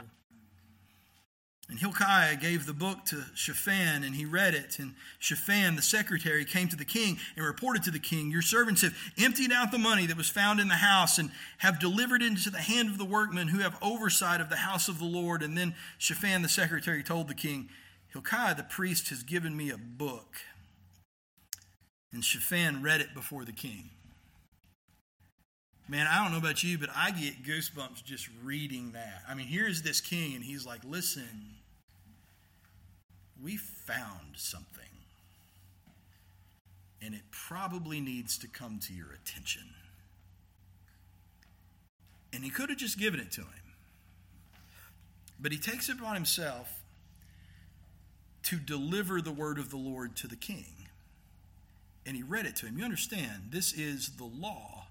[1.70, 4.80] And Hilkiah gave the book to Shaphan, and he read it.
[4.80, 8.84] And Shaphan, the secretary, came to the king and reported to the king, Your servants
[8.84, 12.28] have emptied out the money that was found in the house and have delivered it
[12.28, 15.43] into the hand of the workmen who have oversight of the house of the Lord.
[15.43, 17.68] And then Shaphan, the secretary, told the king,
[18.13, 20.38] Hilkiah, the priest, has given me a book.
[22.13, 23.89] And Shaphan read it before the king.
[25.89, 29.22] Man, I don't know about you, but I get goosebumps just reading that.
[29.28, 31.57] I mean, here's this king, and he's like, Listen,
[33.43, 34.83] we found something.
[37.01, 39.63] And it probably needs to come to your attention.
[42.33, 43.73] And he could have just given it to him.
[45.39, 46.81] But he takes it upon himself
[48.43, 50.88] to deliver the word of the Lord to the king.
[52.05, 52.77] And he read it to him.
[52.77, 54.86] You understand, this is the law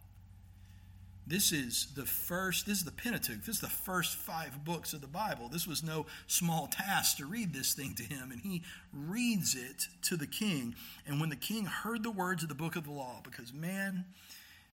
[1.26, 3.44] this is the first, this is the Pentateuch.
[3.44, 5.48] This is the first five books of the Bible.
[5.48, 8.30] This was no small task to read this thing to him.
[8.30, 8.62] And he
[8.92, 10.76] reads it to the king.
[11.04, 14.04] And when the king heard the words of the book of the law, because man,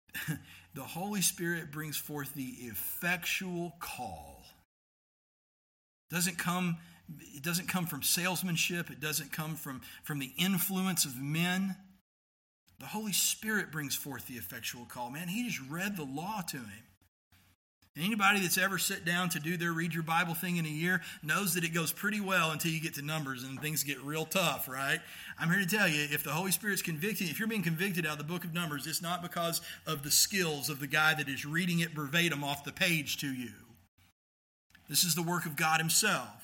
[0.74, 4.44] the Holy Spirit brings forth the effectual call.
[6.10, 6.78] Doesn't come,
[7.34, 11.78] it doesn't come from salesmanship, it doesn't come from, from the influence of men.
[12.82, 15.12] The Holy Spirit brings forth the effectual call.
[15.12, 16.84] Man, he just read the law to him.
[17.96, 21.02] anybody that's ever sat down to do their read your Bible thing in a year
[21.22, 24.26] knows that it goes pretty well until you get to Numbers and things get real
[24.26, 25.00] tough, right?
[25.38, 28.14] I'm here to tell you if the Holy Spirit's convicting, if you're being convicted out
[28.14, 31.30] of the book of Numbers, it's not because of the skills of the guy that
[31.30, 33.52] is reading it verbatim off the page to you.
[34.90, 36.41] This is the work of God Himself.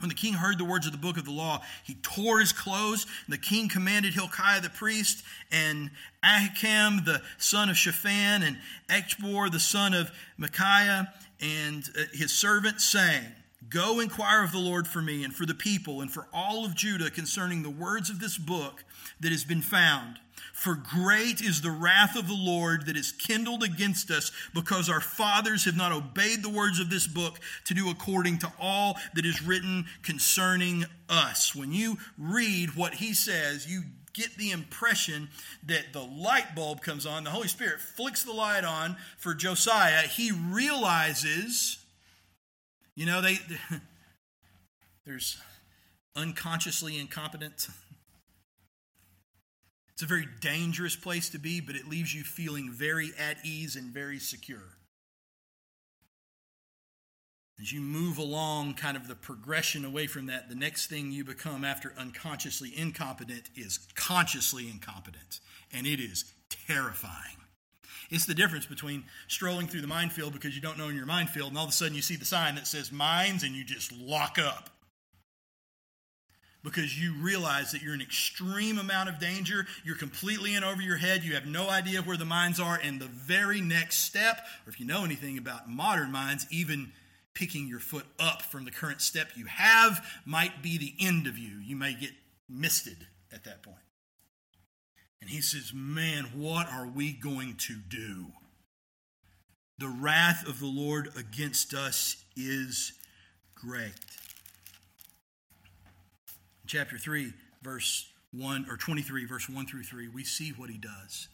[0.00, 2.52] When the king heard the words of the book of the law, he tore his
[2.52, 3.06] clothes.
[3.28, 5.90] The king commanded Hilkiah the priest and
[6.22, 8.58] Ahikam the son of Shaphan and
[8.90, 13.24] Achbor the son of Micaiah and uh, his servant, saying,
[13.68, 16.74] Go inquire of the Lord for me and for the people and for all of
[16.74, 18.84] Judah concerning the words of this book
[19.20, 20.18] that has been found.
[20.56, 25.02] For great is the wrath of the Lord that is kindled against us, because our
[25.02, 29.26] fathers have not obeyed the words of this book to do according to all that
[29.26, 31.54] is written concerning us.
[31.54, 33.82] When you read what he says, you
[34.14, 35.28] get the impression
[35.66, 40.08] that the light bulb comes on, the Holy Spirit flicks the light on for Josiah.
[40.08, 41.76] He realizes,
[42.94, 43.40] you know, they
[45.04, 45.36] there's
[46.16, 47.68] unconsciously incompetent
[49.96, 53.76] It's a very dangerous place to be, but it leaves you feeling very at ease
[53.76, 54.76] and very secure.
[57.58, 61.24] As you move along kind of the progression away from that, the next thing you
[61.24, 65.40] become after unconsciously incompetent is consciously incompetent.
[65.72, 67.38] And it is terrifying.
[68.10, 71.48] It's the difference between strolling through the minefield because you don't know in your minefield,
[71.48, 73.92] and all of a sudden you see the sign that says mines and you just
[73.92, 74.75] lock up
[76.66, 79.68] because you realize that you're in extreme amount of danger.
[79.84, 81.22] You're completely in over your head.
[81.22, 82.76] You have no idea where the mines are.
[82.82, 86.90] And the very next step, or if you know anything about modern mines, even
[87.34, 91.38] picking your foot up from the current step you have might be the end of
[91.38, 91.56] you.
[91.64, 92.10] You may get
[92.48, 93.76] misted at that point.
[95.20, 98.26] And he says, Man, what are we going to do?
[99.78, 102.92] The wrath of the Lord against us is
[103.54, 103.92] great
[106.66, 111.28] chapter 3, verse 1, or 23, verse 1 through 3, we see what he does.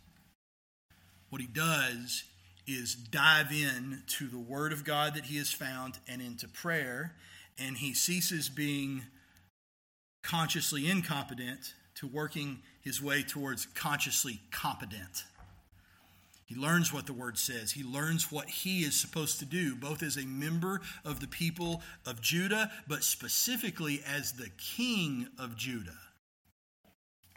[1.30, 2.24] What he does
[2.66, 7.14] is dive in to the word of God that he has found and into prayer,
[7.58, 9.02] and he ceases being
[10.22, 15.24] consciously incompetent to working his way towards consciously competent.
[16.52, 17.72] He learns what the word says.
[17.72, 21.80] He learns what he is supposed to do, both as a member of the people
[22.04, 25.98] of Judah, but specifically as the king of Judah.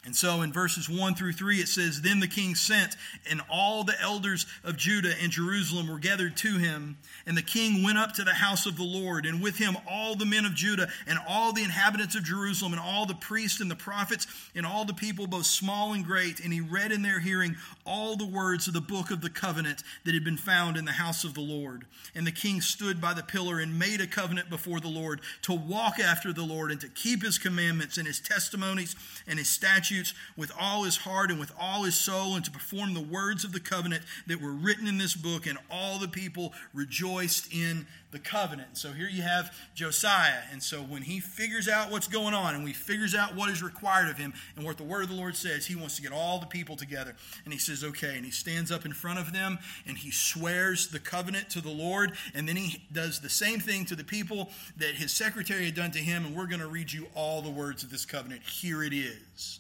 [0.06, 2.95] And so in verses 1 through 3, it says, Then the king sent,
[3.28, 6.97] and all the elders of Judah and Jerusalem were gathered to him.
[7.26, 10.16] And the king went up to the house of the Lord, and with him all
[10.16, 13.72] the men of Judah, and all the inhabitants of Jerusalem, and all the priests and
[13.72, 16.39] the prophets, and all the people, both small and great.
[16.39, 19.82] And he read in their hearing all the words of the book of the covenant
[20.03, 21.86] that had been found in the house of the Lord.
[22.14, 25.53] And the king stood by the pillar and made a covenant before the Lord to
[25.53, 28.95] walk after the Lord, and to keep his commandments and his testimonies
[29.26, 32.52] and his statutes statutes with all his heart and with all his soul, and to
[32.52, 35.46] perform the words of the covenant that were written in this book.
[35.46, 38.78] And all the people rejoiced in the covenant.
[38.78, 40.43] So here you have Josiah.
[40.52, 43.62] And so when he figures out what's going on and he figures out what is
[43.62, 46.14] required of him and what the word of the Lord says, he wants to get
[46.14, 47.16] all the people together.
[47.43, 48.16] And he says, okay.
[48.16, 51.72] And he stands up in front of them and he swears the covenant to the
[51.72, 52.14] Lord.
[52.34, 55.91] And then he does the same thing to the people that his secretary had done
[55.91, 56.26] to him.
[56.26, 58.43] And we're going to read you all the words of this covenant.
[58.43, 59.60] Here it is.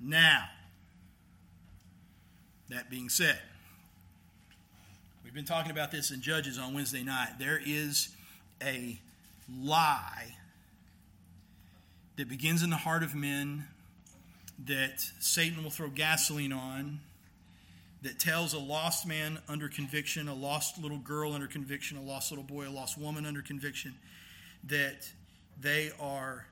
[0.00, 0.44] Now,
[2.68, 3.38] that being said,
[5.22, 7.38] we've been talking about this in Judges on Wednesday night.
[7.38, 8.08] There is
[8.62, 8.98] a
[9.52, 10.36] lie
[12.16, 13.66] that begins in the heart of men
[14.66, 17.00] that Satan will throw gasoline on,
[18.02, 22.30] that tells a lost man under conviction, a lost little girl under conviction, a lost
[22.30, 23.94] little boy, a lost woman under conviction,
[24.64, 25.10] that
[25.58, 26.46] they are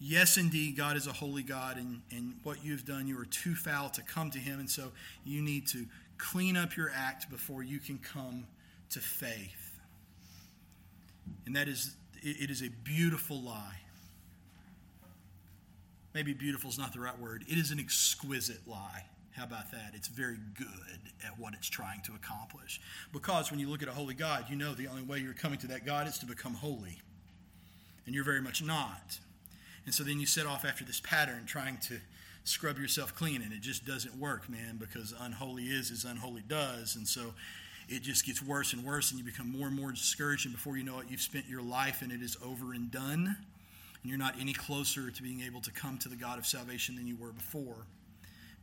[0.00, 3.54] yes, indeed, God is a holy God, and, and what you've done, you are too
[3.54, 4.90] foul to come to Him, and so
[5.24, 5.86] you need to
[6.18, 8.46] clean up your act before you can come
[8.90, 9.78] to faith.
[11.46, 13.78] And that is, it is a beautiful lie.
[16.12, 17.44] Maybe beautiful is not the right word.
[17.48, 19.04] It is an exquisite lie.
[19.32, 19.92] How about that?
[19.94, 20.66] It's very good
[21.24, 22.80] at what it's trying to accomplish.
[23.12, 25.58] Because when you look at a holy God, you know the only way you're coming
[25.60, 26.98] to that God is to become holy.
[28.06, 29.18] And you're very much not.
[29.86, 31.98] And so then you set off after this pattern trying to
[32.44, 36.96] scrub yourself clean, and it just doesn't work, man, because unholy is as unholy does.
[36.96, 37.34] And so
[37.88, 40.46] it just gets worse and worse, and you become more and more discouraged.
[40.46, 43.36] And before you know it, you've spent your life and it is over and done.
[44.02, 46.96] And you're not any closer to being able to come to the God of salvation
[46.96, 47.86] than you were before.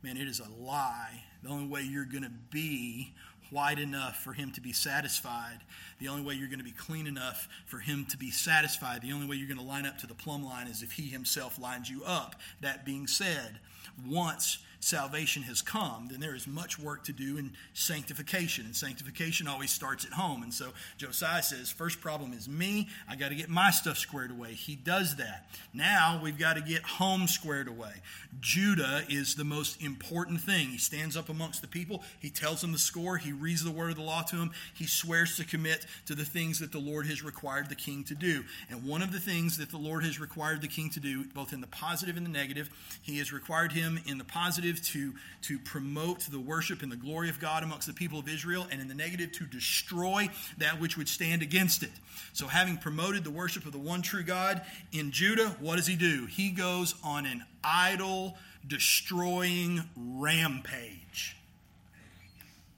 [0.02, 1.24] Man, it is a lie.
[1.42, 3.12] The only way you're going to be
[3.50, 5.58] white enough for him to be satisfied,
[5.98, 9.12] the only way you're going to be clean enough for him to be satisfied, the
[9.12, 11.58] only way you're going to line up to the plumb line is if he himself
[11.58, 12.36] lines you up.
[12.60, 13.58] That being said,
[14.06, 18.64] once salvation has come, then there is much work to do in sanctification.
[18.64, 20.42] And sanctification always starts at home.
[20.42, 22.88] And so Josiah says, first problem is me.
[23.08, 24.52] I got to get my stuff squared away.
[24.52, 25.48] He does that.
[25.74, 27.92] Now we've got to get home squared away.
[28.40, 30.68] Judah is the most important thing.
[30.68, 32.02] He stands up amongst the people.
[32.20, 33.16] He tells them the score.
[33.16, 34.52] He reads the word of the law to them.
[34.74, 38.14] He swears to commit to the things that the Lord has required the king to
[38.14, 38.44] do.
[38.70, 41.52] And one of the things that the Lord has required the king to do, both
[41.52, 42.70] in the positive and the negative,
[43.02, 47.28] he has required him in the positive to, to promote the worship and the glory
[47.28, 50.96] of God amongst the people of Israel, and in the negative, to destroy that which
[50.96, 51.90] would stand against it.
[52.32, 54.62] So, having promoted the worship of the one true God
[54.92, 56.26] in Judah, what does he do?
[56.26, 61.36] He goes on an idol destroying rampage.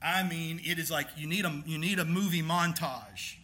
[0.01, 3.35] I mean, it is like you need a, you need a movie montage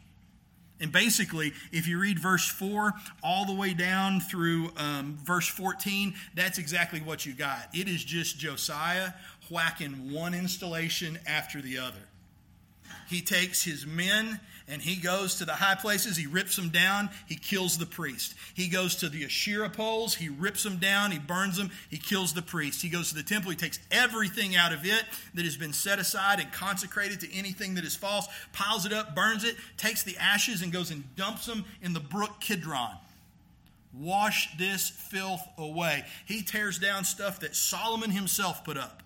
[0.79, 6.13] And basically, if you read verse 4 all the way down through um, verse 14,
[6.35, 7.69] that's exactly what you got.
[7.73, 9.13] It is just Josiah
[9.49, 11.97] whacking one installation after the other.
[13.07, 17.09] He takes his men and he goes to the high places, he rips them down,
[17.25, 18.35] he kills the priest.
[18.53, 22.33] He goes to the Asherah poles, he rips them down, he burns them, he kills
[22.33, 22.81] the priest.
[22.81, 25.99] He goes to the temple, he takes everything out of it that has been set
[25.99, 30.17] aside and consecrated to anything that is false, piles it up, burns it, takes the
[30.17, 32.97] ashes and goes and dumps them in the brook Kidron.
[33.93, 36.03] Wash this filth away.
[36.25, 39.01] He tears down stuff that Solomon himself put up.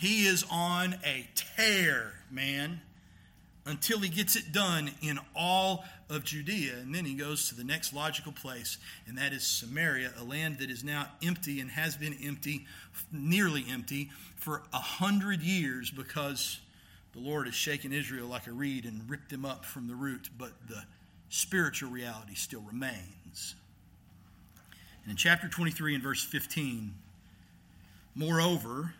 [0.00, 2.80] He is on a tear, man
[3.66, 6.74] until he gets it done in all of Judea.
[6.80, 10.58] And then he goes to the next logical place, and that is Samaria, a land
[10.58, 12.66] that is now empty and has been empty,
[13.12, 16.58] nearly empty, for a hundred years because
[17.12, 20.30] the Lord has shaken Israel like a reed and ripped them up from the root,
[20.36, 20.82] but the
[21.28, 23.54] spiritual reality still remains.
[25.04, 26.94] And in chapter 23 and verse 15,
[28.14, 28.94] moreover,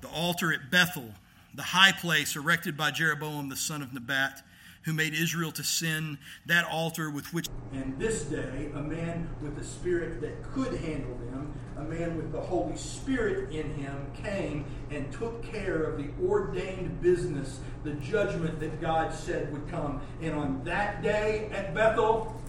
[0.00, 1.12] the altar at Bethel
[1.58, 4.42] the high place erected by Jeroboam the son of Nebat,
[4.82, 7.48] who made Israel to sin, that altar with which.
[7.72, 12.30] And this day, a man with a spirit that could handle them, a man with
[12.30, 18.60] the Holy Spirit in him, came and took care of the ordained business, the judgment
[18.60, 20.00] that God said would come.
[20.22, 22.40] And on that day at Bethel,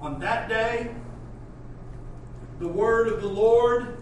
[0.00, 0.94] on that day,
[2.60, 4.00] the word of the Lord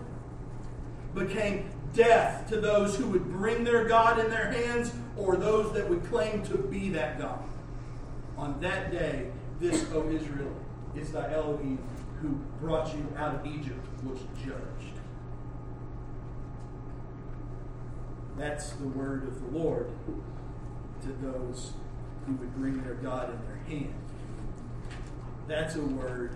[1.15, 5.89] became death to those who would bring their God in their hands or those that
[5.89, 7.43] would claim to be that God.
[8.37, 10.55] On that day, this, O Israel,
[10.95, 11.79] is thy Elohim
[12.21, 14.97] who brought you out of Egypt was judged.
[18.37, 19.91] That's the word of the Lord
[21.03, 21.73] to those
[22.27, 23.95] who would bring their God in their hand.
[25.49, 26.33] That's a word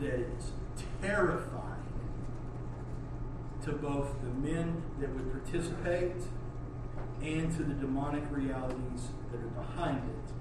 [0.00, 0.50] that is
[1.00, 1.75] terrifying
[3.66, 6.22] to both the men that would participate
[7.20, 10.32] and to the demonic realities that are behind it.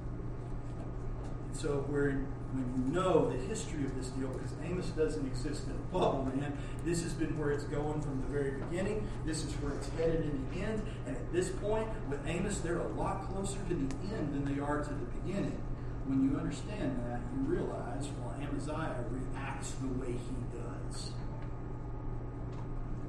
[1.48, 5.66] And so when, when you know the history of this deal, because Amos doesn't exist
[5.66, 9.08] in a bubble, man, this has been where it's going from the very beginning.
[9.26, 10.84] This is where it's headed in the end.
[11.08, 14.62] And at this point, with Amos, they're a lot closer to the end than they
[14.62, 15.62] are to the beginning.
[16.06, 21.10] When you understand that, you realize, well, Amaziah reacts the way he does.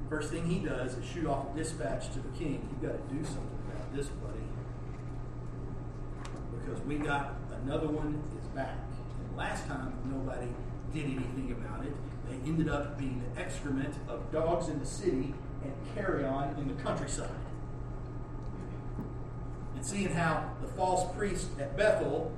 [0.09, 2.67] First thing he does is shoot off a dispatch to the king.
[2.71, 4.39] You've got to do something about this, buddy.
[6.59, 8.77] Because we got another one is back.
[9.27, 10.47] And last time, nobody
[10.93, 11.93] did anything about it.
[12.29, 15.33] They ended up being the excrement of dogs in the city
[15.63, 17.29] and carrion in the countryside.
[19.75, 22.31] And seeing how the false priest at Bethel,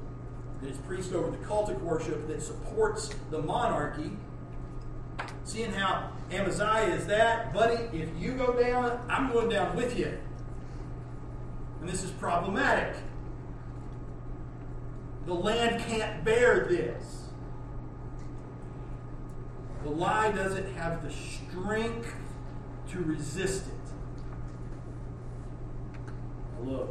[0.61, 4.11] that is priest over the cultic worship that supports the monarchy,
[5.43, 10.17] seeing how Amaziah is that, buddy, if you go down, I'm going down with you.
[11.79, 12.95] And this is problematic.
[15.25, 17.29] The land can't bear this.
[19.83, 22.13] The lie doesn't have the strength
[22.91, 23.73] to resist it.
[26.57, 26.89] Now look,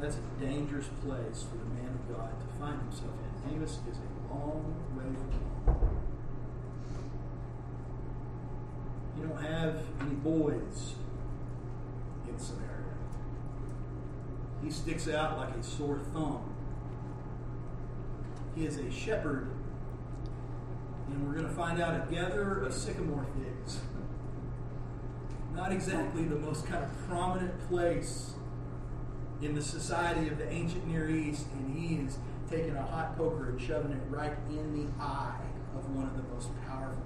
[0.00, 3.12] that's a dangerous place for the man of God to find himself
[3.46, 3.54] in.
[3.54, 5.04] Amos is a long way
[5.66, 5.97] from home.
[9.18, 10.94] You don't have any boys
[12.28, 12.68] in Samaria.
[14.62, 16.54] He sticks out like a sore thumb.
[18.54, 19.50] He is a shepherd,
[21.08, 23.80] and we're going to find out a gatherer of sycamore figs.
[25.54, 28.34] Not exactly the most kind of prominent place
[29.40, 32.18] in the society of the ancient Near East, and he is
[32.50, 35.40] taking a hot poker and shoving it right in the eye
[35.76, 37.02] of one of the most powerful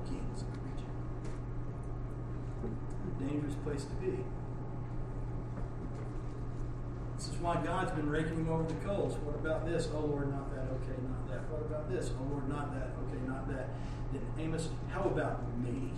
[3.18, 4.24] kings dangerous place to be.
[7.16, 9.14] This is why God's been raking him over the coals.
[9.18, 9.88] What about this?
[9.94, 10.66] Oh Lord, not that.
[10.82, 11.48] Okay, not that.
[11.50, 12.10] What about this?
[12.18, 12.90] Oh Lord, not that.
[13.06, 13.68] Okay, not that.
[14.12, 15.90] Then Amos, how about me?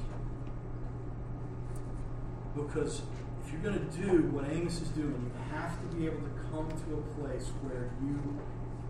[2.54, 3.02] Because
[3.44, 6.34] if you're going to do what Amos is doing, you have to be able to
[6.52, 8.38] come to a place where you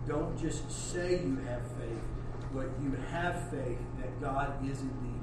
[0.05, 2.03] don't just say you have faith,
[2.53, 5.14] but you have faith that God is indeed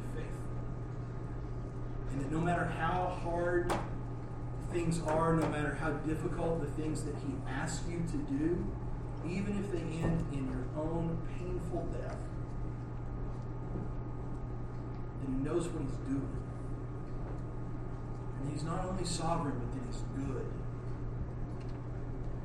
[2.13, 3.73] and that no matter how hard
[4.73, 8.67] things are, no matter how difficult the things that He asks you to do,
[9.29, 12.17] even if they end in your own painful death,
[15.23, 16.37] then He knows what He's doing.
[18.41, 20.47] And He's not only sovereign, but that He's good.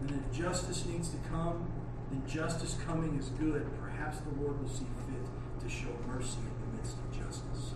[0.01, 1.67] And if justice needs to come,
[2.11, 5.25] then justice coming is good, perhaps the Lord will see fit
[5.61, 7.73] to show mercy in the midst of justice.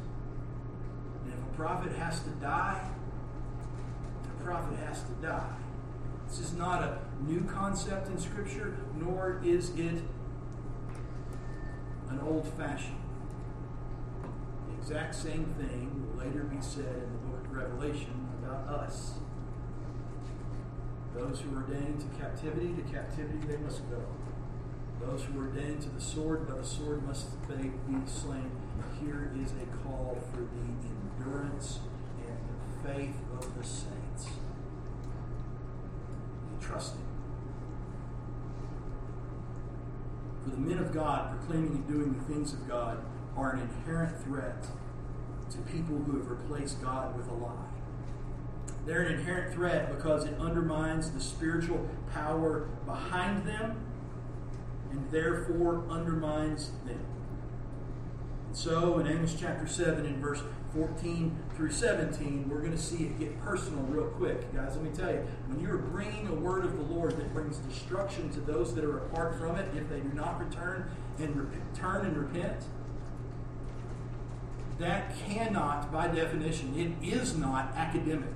[1.24, 2.82] And if a prophet has to die,
[4.24, 5.54] the prophet has to die.
[6.28, 10.02] This is not a new concept in Scripture, nor is it
[12.10, 12.98] an old fashioned.
[14.70, 19.20] The exact same thing will later be said in the book of Revelation about us.
[21.14, 24.02] Those who are ordained to captivity, to captivity they must go.
[25.00, 28.50] Those who are ordained to the sword, by the sword must they be slain.
[29.00, 31.80] Here is a call for the endurance
[32.28, 34.26] and the faith of the saints.
[36.50, 37.02] Be trusting.
[40.44, 43.04] For the men of God proclaiming and doing the things of God
[43.36, 44.66] are an inherent threat
[45.52, 47.68] to people who have replaced God with a lie.
[48.86, 53.78] They're an inherent threat because it undermines the spiritual power behind them
[54.90, 57.06] and therefore undermines them.
[58.52, 60.42] And so, in Amos chapter 7, in verse
[60.74, 64.54] 14 through 17, we're going to see it get personal real quick.
[64.54, 67.34] Guys, let me tell you, when you are bringing a word of the Lord that
[67.34, 71.34] brings destruction to those that are apart from it, if they do not return and
[71.50, 72.66] return and repent,
[74.80, 78.34] that cannot, by definition, it is not academic.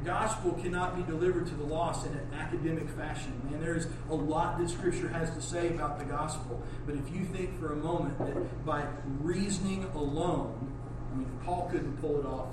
[0.00, 3.38] The gospel cannot be delivered to the lost in an academic fashion.
[3.50, 6.62] Man, there is a lot that Scripture has to say about the gospel.
[6.86, 8.86] But if you think for a moment that by
[9.20, 10.72] reasoning alone,
[11.12, 12.48] I mean, Paul couldn't pull it off,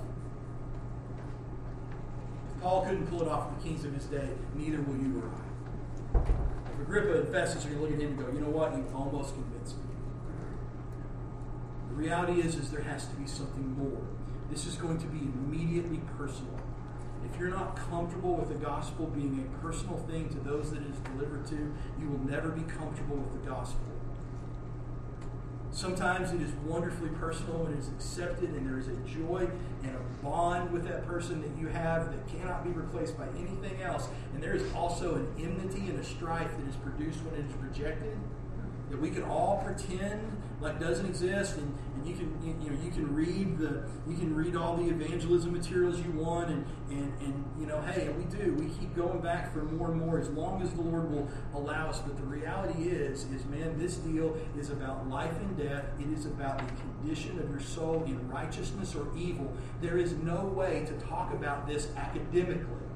[2.54, 5.24] if Paul couldn't pull it off with the kings of his day, neither will you
[5.24, 6.20] or I.
[6.74, 8.76] If Agrippa and Festus are going to look at him and go, you know what?
[8.76, 9.84] You've almost convinced me.
[11.90, 14.02] The reality is, is there has to be something more.
[14.52, 16.60] This is going to be immediately personal
[17.26, 20.90] if you're not comfortable with the gospel being a personal thing to those that it
[20.90, 23.82] is delivered to, you will never be comfortable with the gospel.
[25.72, 29.48] Sometimes it is wonderfully personal and it is accepted, and there is a joy
[29.84, 33.82] and a bond with that person that you have that cannot be replaced by anything
[33.84, 34.08] else.
[34.34, 37.54] And there is also an enmity and a strife that is produced when it is
[37.62, 38.18] rejected
[38.90, 42.84] that we can all pretend like doesn't exist and, and you can you, you, know
[42.84, 47.14] you can read the you can read all the evangelism materials you want and, and
[47.22, 48.54] and you know hey we do.
[48.54, 51.90] We keep going back for more and more as long as the lord will allow
[51.90, 52.00] us.
[52.00, 55.86] But the reality is is man this deal is about life and death.
[56.00, 59.54] It is about the condition of your soul in righteousness or evil.
[59.82, 62.87] There is no way to talk about this academically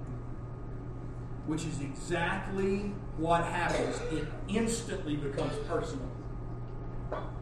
[1.46, 4.00] which is exactly what happens.
[4.12, 6.10] It instantly becomes personal.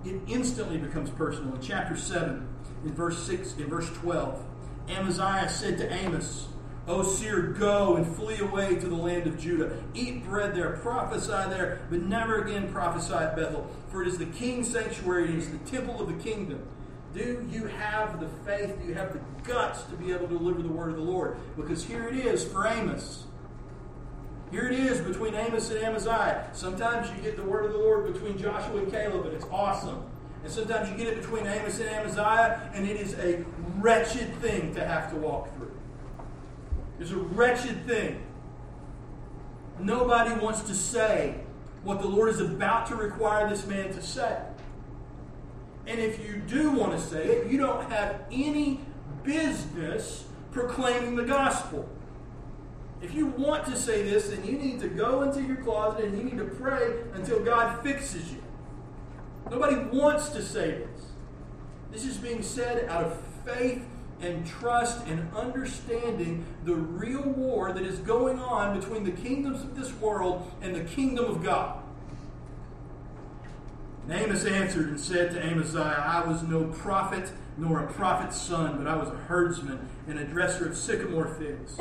[0.06, 1.56] It instantly becomes personal.
[1.56, 2.48] In chapter 7,
[2.86, 4.44] in verse 6, in verse 12,
[4.90, 6.48] Amaziah said to Amos,
[6.88, 9.78] O seer, go and flee away to the land of Judah.
[9.94, 13.70] Eat bread there, prophesy there, but never again prophesy at Bethel.
[13.92, 16.66] For it is the king's sanctuary, it is the temple of the kingdom.
[17.14, 18.80] Do you have the faith?
[18.82, 21.38] Do you have the guts to be able to deliver the word of the Lord?
[21.56, 23.26] Because here it is for Amos.
[24.52, 26.50] Here it is between Amos and Amaziah.
[26.54, 30.04] Sometimes you get the word of the Lord between Joshua and Caleb, and it's awesome.
[30.44, 33.46] And sometimes you get it between Amos and Amaziah, and it is a
[33.78, 35.72] wretched thing to have to walk through.
[37.00, 38.24] It's a wretched thing.
[39.80, 41.36] Nobody wants to say
[41.84, 44.42] what the Lord is about to require this man to say.
[45.86, 48.82] And if you do want to say it, you don't have any
[49.24, 51.88] business proclaiming the gospel.
[53.02, 56.18] If you want to say this, then you need to go into your closet and
[56.18, 58.44] you need to pray until God fixes you.
[59.50, 61.06] Nobody wants to say this.
[61.92, 63.84] This is being said out of faith
[64.22, 69.76] and trust and understanding the real war that is going on between the kingdoms of
[69.78, 71.82] this world and the kingdom of God.
[74.04, 78.78] And Amos answered and said to Amaziah, I was no prophet nor a prophet's son,
[78.78, 81.76] but I was a herdsman and a dresser of sycamore figs.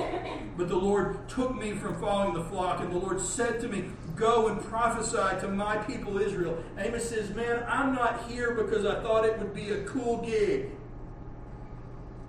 [0.57, 3.85] But the Lord took me from following the flock, and the Lord said to me,
[4.17, 6.59] Go and prophesy to my people Israel.
[6.77, 10.71] Amos says, Man, I'm not here because I thought it would be a cool gig.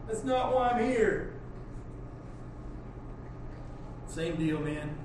[0.08, 1.34] That's not why I'm here.
[4.06, 4.96] Same deal, man.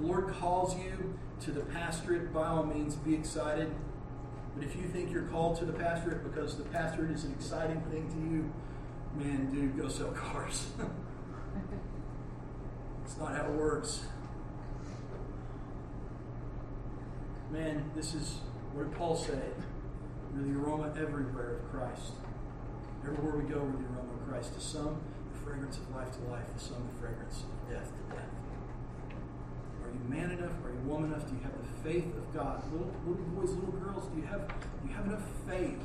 [0.00, 3.70] The Lord calls you to the pastorate, by all means, be excited.
[4.56, 7.82] But if you think you're called to the pastorate because the pastorate is an exciting
[7.90, 8.50] thing to you,
[9.22, 10.68] man, dude, go sell cars.
[13.04, 14.06] it's not how it works.
[17.50, 18.38] Man, this is
[18.72, 19.38] what did Paul say?
[20.34, 22.12] We're the aroma everywhere of Christ.
[23.04, 24.54] Everywhere we go, we're the aroma of Christ.
[24.54, 25.00] To some,
[25.32, 26.52] the fragrance of life to life.
[26.52, 28.35] To some, the fragrance of death to death.
[30.08, 30.52] Man enough?
[30.64, 31.28] Are you woman enough?
[31.28, 32.62] Do you have the faith of God?
[32.72, 35.82] Little, little boys, little girls, do you have do you have enough faith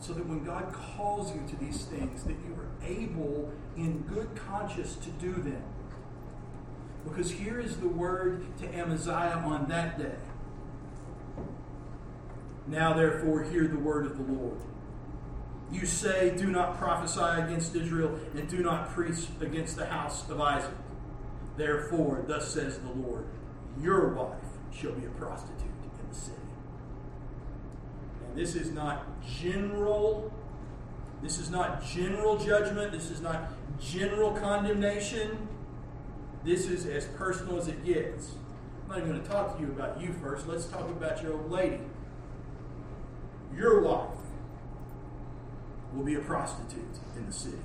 [0.00, 4.34] so that when God calls you to these things, that you are able in good
[4.34, 5.62] conscience to do them?
[7.04, 10.16] Because here is the word to Amaziah on that day.
[12.66, 14.58] Now, therefore, hear the word of the Lord.
[15.70, 20.40] You say, Do not prophesy against Israel, and do not preach against the house of
[20.40, 20.72] Isaac.
[21.56, 23.24] Therefore, thus says the Lord,
[23.80, 24.34] your wife
[24.72, 26.36] shall be a prostitute in the city.
[28.28, 30.32] And this is not general,
[31.22, 33.50] this is not general judgment, this is not
[33.80, 35.48] general condemnation.
[36.44, 38.34] This is as personal as it gets.
[38.84, 40.46] I'm not even going to talk to you about you first.
[40.46, 41.80] Let's talk about your old lady.
[43.56, 44.14] Your wife
[45.92, 46.84] will be a prostitute
[47.16, 47.56] in the city.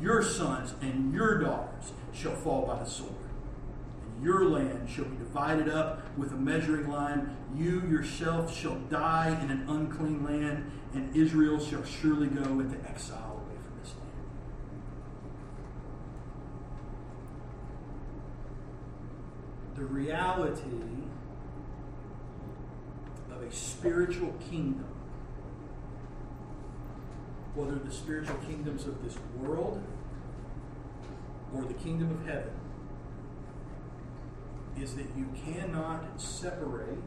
[0.00, 3.12] Your sons and your daughters shall fall by the sword.
[4.22, 7.36] Your land shall be divided up with a measuring line.
[7.54, 13.42] You yourself shall die in an unclean land, and Israel shall surely go into exile
[13.44, 14.10] away from this land.
[19.76, 20.62] The reality
[23.30, 24.86] of a spiritual kingdom
[27.54, 29.80] whether the spiritual kingdoms of this world
[31.54, 32.50] or the kingdom of heaven,
[34.80, 36.98] is that you cannot separate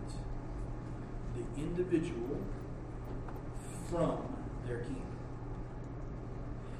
[1.36, 2.40] the individual
[3.90, 5.04] from their king.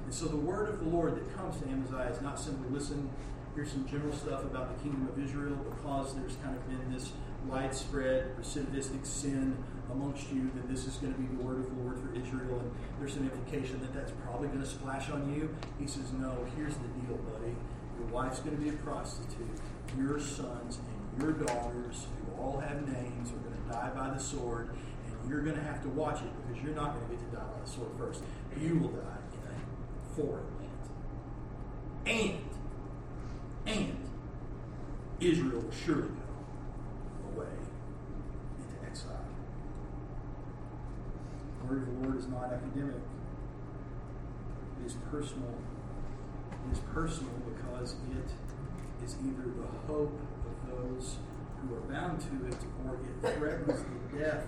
[0.04, 3.10] And so the word of the Lord that comes to Amaziah is not simply listen,
[3.54, 7.12] here's some general stuff about the kingdom of Israel because there's kind of been this
[7.46, 9.56] widespread recidivistic sin
[9.90, 12.60] amongst you, then this is going to be the word of the Lord for Israel.
[12.60, 15.54] And there's an implication that that's probably going to splash on you.
[15.78, 17.54] He says, No, here's the deal, buddy.
[17.98, 19.48] Your wife's going to be a prostitute.
[19.96, 20.78] Your sons
[21.12, 24.70] and your daughters, who all have names, are going to die by the sword.
[25.06, 27.36] And you're going to have to watch it because you're not going to get to
[27.36, 28.22] die by the sword first.
[28.60, 30.68] You will die in a foreign land.
[32.06, 32.38] And,
[33.66, 33.98] and,
[35.20, 37.48] Israel will surely go away
[38.58, 39.16] into exile.
[41.60, 43.02] The word of the Lord is not academic.
[44.80, 45.54] It is personal.
[46.52, 48.30] It is personal because it
[49.04, 51.16] is either the hope of those
[51.60, 54.44] who are bound to it or it threatens the death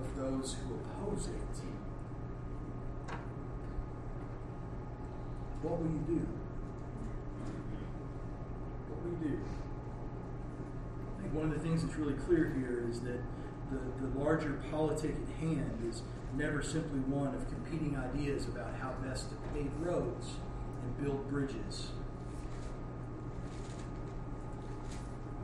[0.00, 1.34] of those who oppose it.
[5.62, 6.26] What will you do?
[8.88, 9.40] What will you do?
[11.18, 13.20] I think one of the things that's really clear here is that
[13.70, 16.02] the, the larger politic at hand is
[16.36, 20.34] never simply one of competing ideas about how best to pave roads
[20.82, 21.88] and build bridges.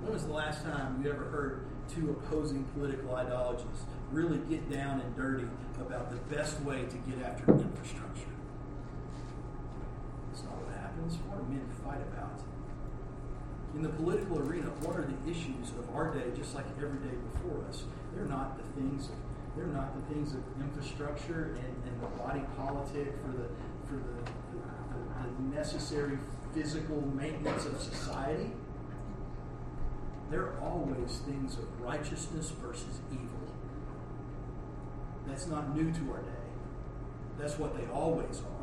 [0.01, 5.01] When was the last time you ever heard two opposing political ideologies really get down
[5.01, 5.47] and dirty
[5.79, 8.33] about the best way to get after infrastructure?
[10.33, 11.19] That's not what happens.
[11.29, 12.41] What are men fight about?
[13.77, 17.15] In the political arena, what are the issues of our day, just like every day
[17.33, 17.85] before us?
[18.17, 19.15] They're not the things of
[19.57, 23.47] they're not the things of infrastructure and, and the body politic for the
[23.87, 24.17] for the,
[24.55, 26.19] the, the necessary
[26.55, 28.53] physical maintenance of society.
[30.31, 33.27] They're always things of righteousness versus evil.
[35.27, 36.31] That's not new to our day.
[37.39, 38.61] That's what they always are.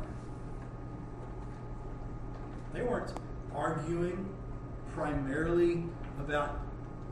[2.72, 3.12] They weren't
[3.54, 4.28] arguing
[4.94, 5.84] primarily
[6.18, 6.60] about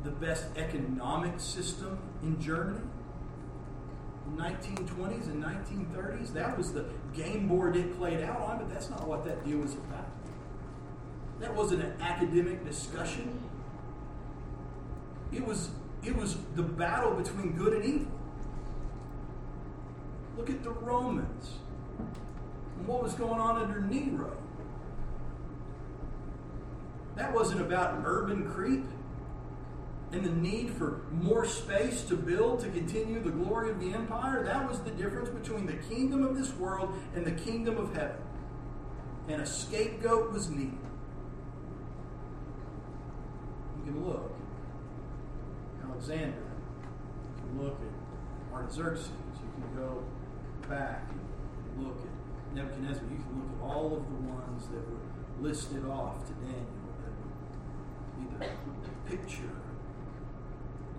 [0.05, 2.81] the best economic system in Germany.
[4.27, 6.33] In 1920s and 1930s.
[6.33, 9.59] That was the game board it played out on, but that's not what that deal
[9.59, 10.07] was about.
[11.41, 13.39] That wasn't an academic discussion.
[15.37, 15.71] It was
[16.03, 18.13] it was the battle between good and evil.
[20.39, 21.59] Look at the Romans
[22.79, 24.37] and what was going on under Nero.
[27.17, 28.85] That wasn't about urban creep
[30.13, 34.45] and the need for more space to build to continue the glory of the empire,
[34.45, 38.17] that was the difference between the kingdom of this world and the kingdom of heaven.
[39.29, 40.79] And a scapegoat was needed.
[43.79, 44.36] You can look.
[45.97, 46.37] Alexander.
[46.37, 49.09] You can look at Artaxerxes.
[49.09, 50.05] You can go
[50.69, 53.05] back and look at Nebuchadnezzar.
[53.05, 55.01] You can look at all of the ones that were
[55.41, 56.67] listed off to Daniel
[57.01, 57.17] that
[58.15, 59.57] be the picture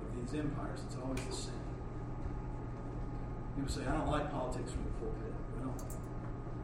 [0.01, 1.53] of these empires, it's always the same.
[3.55, 5.33] People say, I don't like politics from the pulpit.
[5.61, 5.75] Well,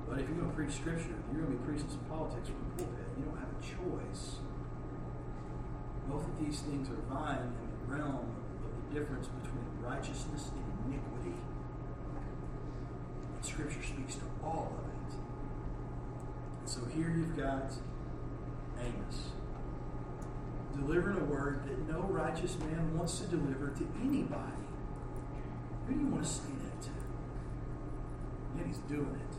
[0.09, 2.65] but if you're going to preach scripture, you're going to be preaching some politics from
[2.65, 3.05] the pulpit.
[3.17, 4.37] You don't have a choice.
[6.09, 7.53] both of these things are vying
[7.87, 8.25] realm
[8.65, 11.37] of the difference between righteousness and iniquity.
[13.35, 15.15] And Scripture speaks to all of it.
[16.59, 17.73] And so here you've got
[18.79, 19.33] Amos
[20.75, 24.63] delivering a word that no righteous man wants to deliver to anybody.
[25.87, 26.89] Who do you want to say that to?
[28.57, 29.37] Yet he's doing it.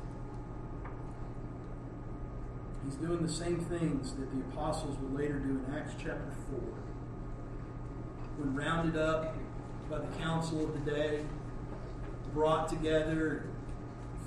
[2.85, 6.84] He's doing the same things that the apostles would later do in Acts chapter 4.
[8.37, 9.37] When rounded up
[9.91, 11.25] by the council of the day,
[12.33, 13.45] brought together,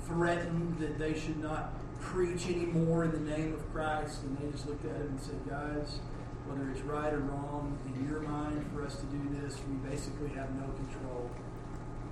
[0.06, 4.66] threatened that they should not preach anymore in the name of Christ, and they just
[4.66, 5.98] looked at him and said, Guys,
[6.46, 10.28] whether it's right or wrong in your mind for us to do this, we basically
[10.30, 11.30] have no control.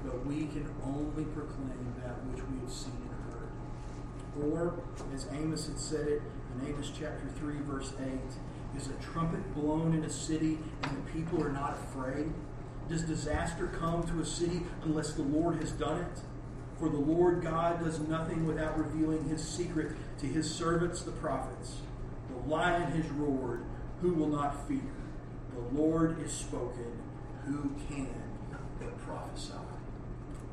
[0.05, 4.53] But we can only proclaim that which we have seen and heard.
[4.53, 4.75] Or,
[5.15, 6.23] as Amos had said it
[6.55, 8.07] in Amos chapter 3, verse 8,
[8.77, 12.33] is a trumpet blown in a city and the people are not afraid?
[12.89, 16.21] Does disaster come to a city unless the Lord has done it?
[16.79, 21.81] For the Lord God does nothing without revealing his secret to his servants, the prophets.
[22.29, 23.65] The lion has roared,
[24.03, 24.81] who will not fear?
[25.55, 26.93] The Lord is spoken,
[27.47, 28.23] who can
[28.79, 29.55] but prophesy?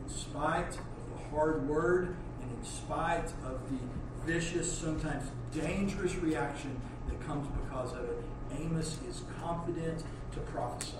[0.03, 6.79] In spite of the hard word and in spite of the vicious, sometimes dangerous reaction
[7.07, 8.23] that comes because of it,
[8.59, 10.97] Amos is confident to prophesy.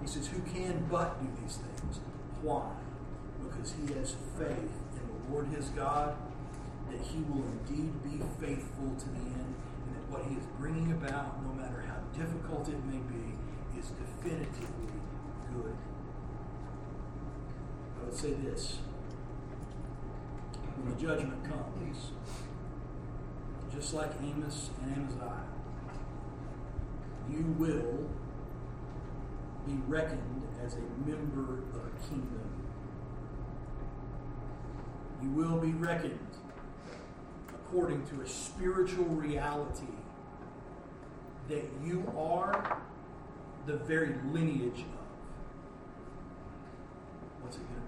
[0.00, 2.00] He says, Who can but do these things?
[2.42, 2.70] Why?
[3.42, 6.16] Because he has faith in the Lord his God,
[6.90, 9.54] that he will indeed be faithful to the end,
[9.86, 13.34] and that what he is bringing about, no matter how difficult it may be,
[13.78, 14.92] is definitively
[15.54, 15.76] good.
[18.00, 18.78] I would say this
[20.76, 22.10] when the judgment comes,
[23.74, 25.40] just like Amos and Amaziah,
[27.30, 28.08] you will
[29.66, 32.50] be reckoned as a member of a kingdom.
[35.22, 36.18] You will be reckoned
[37.48, 39.86] according to a spiritual reality
[41.48, 42.78] that you are
[43.66, 45.02] the very lineage of.
[47.40, 47.81] What's it going to?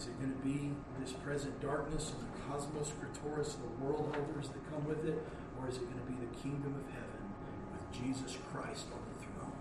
[0.00, 4.72] Is it going to be this present darkness and the kosmokratoras, the world holders that
[4.72, 5.22] come with it?
[5.60, 7.28] Or is it going to be the kingdom of heaven
[7.70, 9.52] with Jesus Christ on the throne?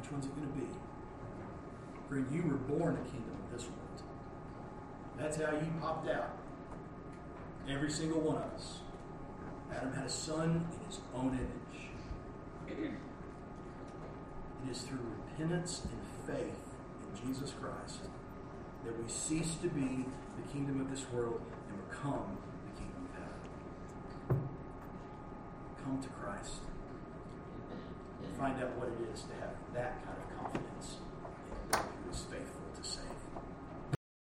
[0.00, 0.66] Which one's it going to be?
[2.08, 4.02] For you were born a kingdom of this world.
[5.16, 6.36] That's how you popped out.
[7.68, 8.80] Every single one of us.
[9.70, 11.86] Adam had a son in his own image.
[12.66, 12.90] It
[14.68, 14.98] is through
[15.28, 16.58] repentance and faith
[17.06, 18.08] in Jesus Christ
[18.84, 20.06] that we cease to be
[20.36, 24.48] the kingdom of this world and become the kingdom of heaven.
[25.84, 26.62] Come to Christ
[28.24, 31.86] and find out what it is to have that kind of confidence in the one
[32.04, 32.61] who is faithful.